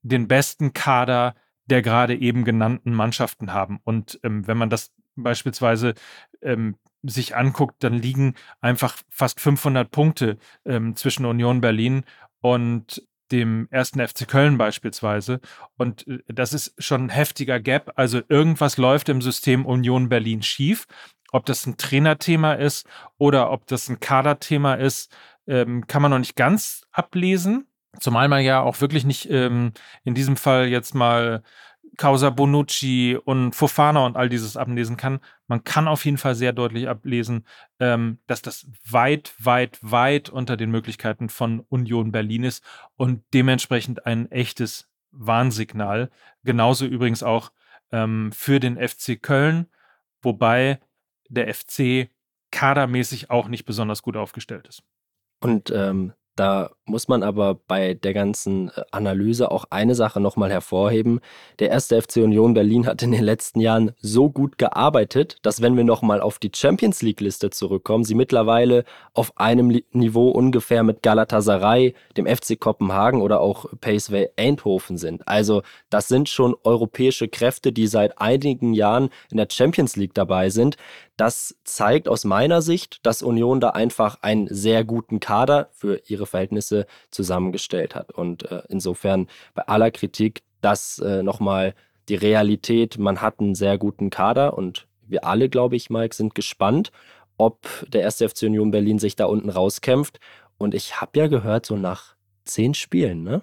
den 0.01 0.27
besten 0.27 0.73
Kader 0.73 1.35
der 1.67 1.81
gerade 1.81 2.15
eben 2.15 2.45
genannten 2.45 2.93
Mannschaften 2.93 3.53
haben. 3.53 3.79
Und 3.83 4.19
ähm, 4.23 4.47
wenn 4.47 4.57
man 4.57 4.69
das 4.69 4.91
beispielsweise 5.15 5.93
ähm, 6.41 6.75
sich 7.03 7.35
anguckt, 7.35 7.83
dann 7.83 7.93
liegen 7.93 8.35
einfach 8.61 8.97
fast 9.09 9.39
500 9.39 9.89
Punkte 9.89 10.37
ähm, 10.65 10.95
zwischen 10.95 11.25
Union 11.25 11.61
Berlin 11.61 12.03
und 12.41 13.03
dem 13.31 13.67
ersten 13.71 14.05
FC 14.05 14.27
Köln 14.27 14.57
beispielsweise. 14.57 15.39
Und 15.77 16.07
äh, 16.07 16.19
das 16.27 16.53
ist 16.53 16.75
schon 16.77 17.05
ein 17.05 17.09
heftiger 17.09 17.59
Gap. 17.59 17.93
Also 17.95 18.21
irgendwas 18.27 18.77
läuft 18.77 19.09
im 19.09 19.21
System 19.21 19.65
Union 19.65 20.09
Berlin 20.09 20.43
schief. 20.43 20.85
Ob 21.35 21.45
das 21.45 21.65
ein 21.65 21.75
Trainerthema 21.75 22.53
ist 22.53 22.87
oder 23.17 23.51
ob 23.51 23.67
das 23.67 23.89
ein 23.89 23.99
Kaderthema 23.99 24.75
ist, 24.75 25.13
ähm, 25.47 25.85
kann 25.85 26.01
man 26.01 26.11
noch 26.11 26.19
nicht 26.19 26.37
ganz 26.37 26.85
ablesen. 26.93 27.67
Zumal 27.99 28.29
man 28.29 28.41
ja 28.41 28.61
auch 28.61 28.79
wirklich 28.79 29.03
nicht 29.03 29.29
ähm, 29.29 29.73
in 30.05 30.15
diesem 30.15 30.37
Fall 30.37 30.69
jetzt 30.69 30.95
mal 30.95 31.43
Causa 31.97 32.29
Bonucci 32.29 33.19
und 33.21 33.53
Fofana 33.53 34.05
und 34.05 34.15
all 34.15 34.29
dieses 34.29 34.55
ablesen 34.55 34.95
kann. 34.95 35.19
Man 35.47 35.65
kann 35.65 35.89
auf 35.89 36.05
jeden 36.05 36.17
Fall 36.17 36.35
sehr 36.35 36.53
deutlich 36.53 36.87
ablesen, 36.87 37.45
ähm, 37.81 38.19
dass 38.27 38.41
das 38.41 38.69
weit, 38.89 39.33
weit, 39.37 39.79
weit 39.81 40.29
unter 40.29 40.55
den 40.55 40.71
Möglichkeiten 40.71 41.27
von 41.27 41.65
Union 41.67 42.13
Berlin 42.13 42.45
ist 42.45 42.63
und 42.95 43.25
dementsprechend 43.33 44.05
ein 44.05 44.31
echtes 44.31 44.87
Warnsignal. 45.11 46.11
Genauso 46.45 46.85
übrigens 46.85 47.23
auch 47.23 47.51
ähm, 47.91 48.31
für 48.31 48.61
den 48.61 48.77
FC 48.77 49.21
Köln, 49.21 49.67
wobei 50.21 50.79
der 51.29 51.53
FC 51.53 52.09
kadermäßig 52.51 53.29
auch 53.29 53.47
nicht 53.47 53.65
besonders 53.65 54.01
gut 54.01 54.17
aufgestellt 54.17 54.67
ist. 54.67 54.83
Und 55.41 55.71
ähm, 55.71 56.13
da 56.35 56.71
muss 56.87 57.07
man 57.07 57.23
aber 57.23 57.55
bei 57.67 57.95
der 57.95 58.13
ganzen 58.13 58.69
äh, 58.69 58.83
Analyse 58.91 59.51
auch 59.51 59.65
eine 59.69 59.95
Sache 59.95 60.19
nochmal 60.19 60.51
hervorheben. 60.51 61.19
Der 61.59 61.69
erste 61.69 61.99
FC 62.01 62.17
Union 62.17 62.53
Berlin 62.53 62.85
hat 62.85 63.01
in 63.01 63.11
den 63.11 63.23
letzten 63.23 63.59
Jahren 63.59 63.91
so 63.99 64.29
gut 64.29 64.57
gearbeitet, 64.57 65.37
dass 65.41 65.61
wenn 65.61 65.75
wir 65.75 65.83
nochmal 65.83 66.21
auf 66.21 66.37
die 66.37 66.51
Champions 66.53 67.01
League-Liste 67.01 67.49
zurückkommen, 67.49 68.03
sie 68.03 68.15
mittlerweile 68.15 68.83
auf 69.13 69.37
einem 69.37 69.81
Niveau 69.91 70.29
ungefähr 70.29 70.83
mit 70.83 71.01
Galatasaray, 71.01 71.95
dem 72.17 72.27
FC 72.27 72.59
Kopenhagen 72.59 73.21
oder 73.21 73.41
auch 73.41 73.65
PSV 73.81 74.27
Eindhoven 74.37 74.97
sind. 74.97 75.27
Also 75.27 75.63
das 75.89 76.07
sind 76.07 76.29
schon 76.29 76.55
europäische 76.63 77.27
Kräfte, 77.27 77.71
die 77.71 77.87
seit 77.87 78.19
einigen 78.19 78.73
Jahren 78.73 79.09
in 79.31 79.37
der 79.37 79.47
Champions 79.49 79.95
League 79.95 80.13
dabei 80.13 80.49
sind. 80.49 80.77
Das 81.17 81.55
zeigt 81.63 82.09
aus 82.09 82.25
meiner 82.25 82.61
Sicht, 82.61 83.05
dass 83.05 83.23
Union 83.23 83.61
da 83.61 83.69
einfach 83.69 84.17
einen 84.21 84.47
sehr 84.53 84.83
guten 84.83 85.21
Kader 85.21 85.69
für 85.71 86.01
ihre 86.07 86.25
Verhältnisse 86.25 86.74
zusammengestellt 87.11 87.95
hat. 87.95 88.11
Und 88.11 88.51
äh, 88.51 88.63
insofern 88.69 89.27
bei 89.53 89.63
aller 89.63 89.91
Kritik, 89.91 90.41
das 90.61 90.99
äh, 90.99 91.23
nochmal 91.23 91.73
die 92.09 92.15
Realität, 92.15 92.97
man 92.97 93.21
hat 93.21 93.39
einen 93.39 93.55
sehr 93.55 93.77
guten 93.77 94.09
Kader 94.09 94.57
und 94.57 94.87
wir 95.07 95.25
alle, 95.25 95.49
glaube 95.49 95.75
ich, 95.75 95.89
Mike, 95.89 96.15
sind 96.15 96.35
gespannt, 96.35 96.91
ob 97.37 97.67
der 97.87 98.01
erste 98.01 98.27
FC 98.27 98.43
Union 98.43 98.71
Berlin 98.71 98.99
sich 98.99 99.15
da 99.15 99.25
unten 99.25 99.49
rauskämpft. 99.49 100.19
Und 100.57 100.73
ich 100.73 101.01
habe 101.01 101.19
ja 101.19 101.27
gehört, 101.27 101.65
so 101.65 101.75
nach 101.75 102.15
zehn 102.45 102.73
Spielen, 102.73 103.23
ne? 103.23 103.41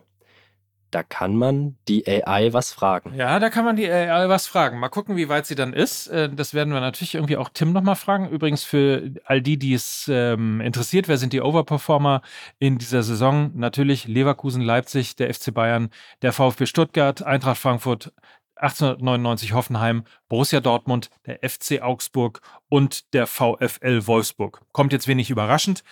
Da 0.93 1.03
kann 1.03 1.37
man 1.37 1.77
die 1.89 2.07
AI 2.07 2.53
was 2.53 2.73
fragen. 2.73 3.15
Ja, 3.15 3.39
da 3.39 3.49
kann 3.49 3.65
man 3.65 3.77
die 3.77 3.91
AI 3.91 4.29
was 4.29 4.47
fragen. 4.47 4.79
Mal 4.79 4.91
gucken, 4.91 5.17
wie 5.17 5.29
weit 5.29 5.47
sie 5.47 5.55
dann 5.55 5.73
ist. 5.73 6.07
Äh, 6.09 6.29
das 6.29 6.53
werden 6.53 6.73
wir 6.73 6.81
natürlich 6.81 7.15
irgendwie 7.15 7.39
auch 7.39 7.49
Tim 7.49 7.73
nochmal 7.73 7.97
fragen. 7.97 8.29
Übrigens 8.29 8.63
für 8.63 9.11
all 9.25 9.41
die, 9.41 9.59
die 9.59 9.73
es 9.73 10.09
ähm, 10.13 10.61
interessiert, 10.61 11.09
wer 11.09 11.17
sind 11.17 11.33
die 11.33 11.41
Overperformer 11.41 12.21
in 12.59 12.79
dieser 12.79 13.03
Saison? 13.03 13.53
Natürlich 13.55 14.07
Leverkusen, 14.07 14.63
Leipzig, 14.63 15.17
der 15.17 15.33
FC 15.33 15.53
Bayern, 15.55 15.89
der 16.21 16.33
VfB 16.33 16.67
Stuttgart, 16.67 17.23
Eintracht 17.23 17.59
Frankfurt, 17.59 18.13
1899 18.57 19.55
Hoffenheim, 19.55 20.05
Borussia 20.29 20.61
Dortmund, 20.61 21.11
der 21.27 21.39
FC 21.49 21.81
Augsburg 21.81 22.43
und 22.69 23.13
der 23.15 23.27
VfL 23.27 24.07
Wolfsburg. 24.07 24.61
Kommt 24.73 24.93
jetzt 24.93 25.09
wenig 25.09 25.31
überraschend, 25.31 25.83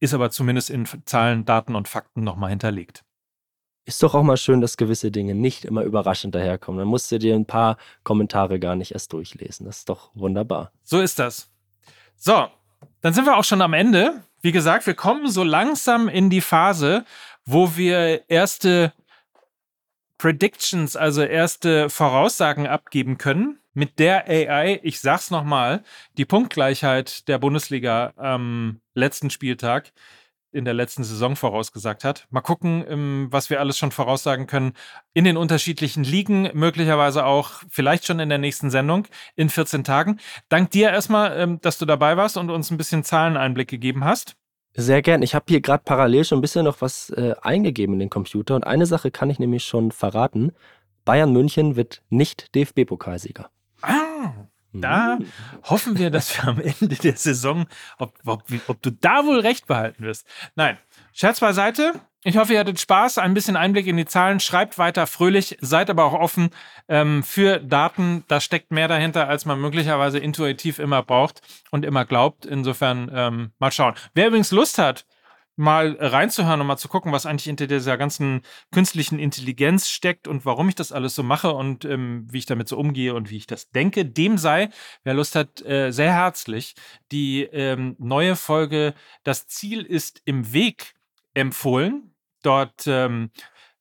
ist 0.00 0.14
aber 0.14 0.30
zumindest 0.30 0.70
in 0.70 0.86
Zahlen, 1.04 1.44
Daten 1.44 1.74
und 1.74 1.88
Fakten 1.88 2.22
nochmal 2.22 2.50
hinterlegt 2.50 3.04
ist 3.84 4.02
doch 4.02 4.14
auch 4.14 4.22
mal 4.22 4.36
schön, 4.36 4.60
dass 4.60 4.76
gewisse 4.76 5.10
Dinge 5.10 5.34
nicht 5.34 5.64
immer 5.64 5.82
überraschend 5.82 6.34
daherkommen. 6.34 6.78
Dann 6.78 6.88
musst 6.88 7.10
du 7.10 7.18
dir 7.18 7.34
ein 7.34 7.46
paar 7.46 7.76
Kommentare 8.04 8.60
gar 8.60 8.76
nicht 8.76 8.92
erst 8.92 9.12
durchlesen. 9.12 9.66
Das 9.66 9.78
ist 9.78 9.88
doch 9.88 10.10
wunderbar. 10.14 10.72
So 10.84 11.00
ist 11.00 11.18
das. 11.18 11.50
So, 12.16 12.46
dann 13.00 13.12
sind 13.12 13.24
wir 13.24 13.36
auch 13.36 13.44
schon 13.44 13.62
am 13.62 13.72
Ende. 13.72 14.22
Wie 14.40 14.52
gesagt, 14.52 14.86
wir 14.86 14.94
kommen 14.94 15.28
so 15.28 15.42
langsam 15.42 16.08
in 16.08 16.30
die 16.30 16.40
Phase, 16.40 17.04
wo 17.44 17.76
wir 17.76 18.28
erste 18.28 18.92
Predictions, 20.18 20.94
also 20.94 21.22
erste 21.22 21.90
Voraussagen 21.90 22.68
abgeben 22.68 23.18
können. 23.18 23.58
Mit 23.74 23.98
der 23.98 24.28
AI, 24.28 24.78
ich 24.82 25.00
sag's 25.00 25.30
nochmal, 25.30 25.82
die 26.18 26.24
Punktgleichheit 26.26 27.26
der 27.26 27.38
Bundesliga 27.38 28.12
am 28.16 28.80
letzten 28.94 29.30
Spieltag 29.30 29.92
in 30.52 30.64
der 30.64 30.74
letzten 30.74 31.04
Saison 31.04 31.36
vorausgesagt 31.36 32.04
hat. 32.04 32.26
Mal 32.30 32.40
gucken, 32.40 32.84
ähm, 32.88 33.28
was 33.30 33.50
wir 33.50 33.60
alles 33.60 33.78
schon 33.78 33.90
voraussagen 33.90 34.46
können 34.46 34.72
in 35.14 35.24
den 35.24 35.36
unterschiedlichen 35.36 36.04
Ligen, 36.04 36.50
möglicherweise 36.54 37.24
auch 37.24 37.62
vielleicht 37.68 38.06
schon 38.06 38.20
in 38.20 38.28
der 38.28 38.38
nächsten 38.38 38.70
Sendung 38.70 39.06
in 39.34 39.48
14 39.48 39.84
Tagen. 39.84 40.20
Dank 40.48 40.70
dir 40.70 40.90
erstmal, 40.90 41.38
ähm, 41.38 41.60
dass 41.60 41.78
du 41.78 41.86
dabei 41.86 42.16
warst 42.16 42.36
und 42.36 42.50
uns 42.50 42.70
ein 42.70 42.76
bisschen 42.76 43.04
Zahleneinblick 43.04 43.68
gegeben 43.68 44.04
hast. 44.04 44.36
Sehr 44.74 45.02
gern. 45.02 45.22
Ich 45.22 45.34
habe 45.34 45.44
hier 45.48 45.60
gerade 45.60 45.82
parallel 45.84 46.24
schon 46.24 46.38
ein 46.38 46.42
bisschen 46.42 46.64
noch 46.64 46.80
was 46.80 47.10
äh, 47.10 47.34
eingegeben 47.42 47.94
in 47.94 48.00
den 48.00 48.10
Computer 48.10 48.54
und 48.54 48.64
eine 48.64 48.86
Sache 48.86 49.10
kann 49.10 49.28
ich 49.28 49.38
nämlich 49.38 49.64
schon 49.64 49.92
verraten. 49.92 50.52
Bayern 51.04 51.32
München 51.32 51.76
wird 51.76 52.02
nicht 52.08 52.54
DFB-Pokalsieger. 52.54 53.50
Ah, 53.82 54.32
da 54.72 55.18
hoffen 55.64 55.98
wir, 55.98 56.10
dass 56.10 56.36
wir 56.36 56.48
am 56.48 56.60
Ende 56.60 56.96
der 56.96 57.16
Saison, 57.16 57.66
ob, 57.98 58.14
ob, 58.24 58.44
ob, 58.68 58.82
du 58.82 58.90
da 58.90 59.24
wohl 59.26 59.40
recht 59.40 59.66
behalten 59.66 60.04
wirst. 60.04 60.26
Nein, 60.54 60.78
Scherz 61.12 61.40
beiseite. 61.40 61.92
Ich 62.24 62.36
hoffe, 62.36 62.52
ihr 62.52 62.60
hattet 62.60 62.80
Spaß, 62.80 63.18
ein 63.18 63.34
bisschen 63.34 63.56
Einblick 63.56 63.86
in 63.86 63.96
die 63.96 64.06
Zahlen. 64.06 64.40
Schreibt 64.40 64.78
weiter 64.78 65.06
fröhlich, 65.06 65.58
seid 65.60 65.90
aber 65.90 66.04
auch 66.04 66.14
offen 66.14 66.50
ähm, 66.88 67.22
für 67.22 67.58
Daten. 67.58 68.24
Da 68.28 68.40
steckt 68.40 68.70
mehr 68.70 68.88
dahinter, 68.88 69.28
als 69.28 69.44
man 69.44 69.60
möglicherweise 69.60 70.18
intuitiv 70.18 70.78
immer 70.78 71.02
braucht 71.02 71.42
und 71.70 71.84
immer 71.84 72.04
glaubt. 72.04 72.46
Insofern 72.46 73.10
ähm, 73.12 73.50
mal 73.58 73.72
schauen. 73.72 73.94
Wer 74.14 74.28
übrigens 74.28 74.52
Lust 74.52 74.78
hat, 74.78 75.04
mal 75.62 75.96
reinzuhören 75.98 76.60
und 76.60 76.66
mal 76.66 76.76
zu 76.76 76.88
gucken, 76.88 77.12
was 77.12 77.24
eigentlich 77.24 77.44
hinter 77.44 77.66
dieser 77.66 77.96
ganzen 77.96 78.42
künstlichen 78.72 79.18
Intelligenz 79.18 79.88
steckt 79.88 80.28
und 80.28 80.44
warum 80.44 80.68
ich 80.68 80.74
das 80.74 80.92
alles 80.92 81.14
so 81.14 81.22
mache 81.22 81.52
und 81.52 81.84
ähm, 81.84 82.26
wie 82.30 82.38
ich 82.38 82.46
damit 82.46 82.68
so 82.68 82.76
umgehe 82.76 83.14
und 83.14 83.30
wie 83.30 83.38
ich 83.38 83.46
das 83.46 83.70
denke, 83.70 84.04
dem 84.04 84.36
sei, 84.36 84.68
wer 85.04 85.14
Lust 85.14 85.36
hat, 85.36 85.64
äh, 85.64 85.90
sehr 85.92 86.12
herzlich 86.12 86.74
die 87.12 87.44
ähm, 87.44 87.96
neue 87.98 88.36
Folge 88.36 88.94
Das 89.22 89.46
Ziel 89.46 89.82
ist 89.82 90.20
im 90.24 90.52
Weg 90.52 90.94
empfohlen. 91.32 92.14
Dort 92.42 92.86
ähm, 92.86 93.30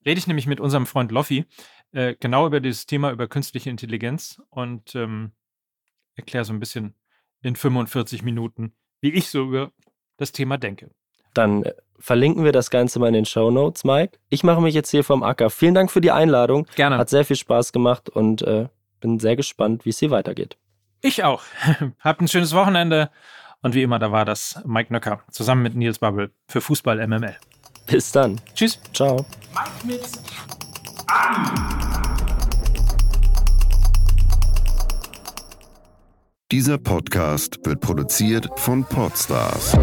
rede 0.05 0.19
ich 0.19 0.27
nämlich 0.27 0.47
mit 0.47 0.59
unserem 0.59 0.85
Freund 0.85 1.11
Loffi 1.11 1.45
äh, 1.91 2.15
genau 2.19 2.45
über 2.45 2.59
dieses 2.59 2.85
Thema, 2.85 3.11
über 3.11 3.27
künstliche 3.27 3.69
Intelligenz 3.69 4.41
und 4.49 4.95
ähm, 4.95 5.31
erkläre 6.15 6.45
so 6.45 6.53
ein 6.53 6.59
bisschen 6.59 6.95
in 7.41 7.55
45 7.55 8.21
Minuten, 8.21 8.75
wie 9.01 9.11
ich 9.11 9.29
so 9.29 9.43
über 9.43 9.71
das 10.17 10.31
Thema 10.31 10.57
denke. 10.57 10.91
Dann 11.33 11.63
äh, 11.63 11.73
verlinken 11.99 12.43
wir 12.43 12.51
das 12.51 12.69
Ganze 12.69 12.99
mal 12.99 13.07
in 13.07 13.13
den 13.13 13.25
Show 13.25 13.51
Notes, 13.51 13.83
Mike. 13.83 14.17
Ich 14.29 14.43
mache 14.43 14.61
mich 14.61 14.73
jetzt 14.73 14.89
hier 14.91 15.03
vom 15.03 15.23
Acker. 15.23 15.49
Vielen 15.49 15.73
Dank 15.73 15.91
für 15.91 16.01
die 16.01 16.11
Einladung. 16.11 16.65
Gerne. 16.75 16.97
Hat 16.97 17.09
sehr 17.09 17.25
viel 17.25 17.35
Spaß 17.35 17.71
gemacht 17.71 18.09
und 18.09 18.41
äh, 18.41 18.67
bin 18.99 19.19
sehr 19.19 19.35
gespannt, 19.35 19.85
wie 19.85 19.89
es 19.89 19.99
hier 19.99 20.11
weitergeht. 20.11 20.57
Ich 21.01 21.23
auch. 21.23 21.43
Habt 21.99 22.21
ein 22.21 22.27
schönes 22.27 22.53
Wochenende. 22.53 23.09
Und 23.63 23.75
wie 23.75 23.83
immer, 23.83 23.99
da 23.99 24.11
war 24.11 24.25
das 24.25 24.59
Mike 24.65 24.91
Nöcker 24.91 25.21
zusammen 25.29 25.61
mit 25.61 25.75
Nils 25.75 25.99
Bubble 25.99 26.31
für 26.47 26.61
Fußball 26.61 27.05
MML. 27.07 27.35
Bis 27.85 28.11
dann. 28.11 28.39
Tschüss. 28.55 28.79
Ciao. 28.93 29.25
Mike 29.53 29.85
mit 29.85 30.01
A. 31.07 31.53
Dieser 36.51 36.77
Podcast 36.77 37.59
wird 37.63 37.79
produziert 37.79 38.49
von 38.57 38.83
Podstars 38.83 39.77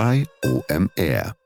bei 0.00 0.24
OMR. 0.42 1.39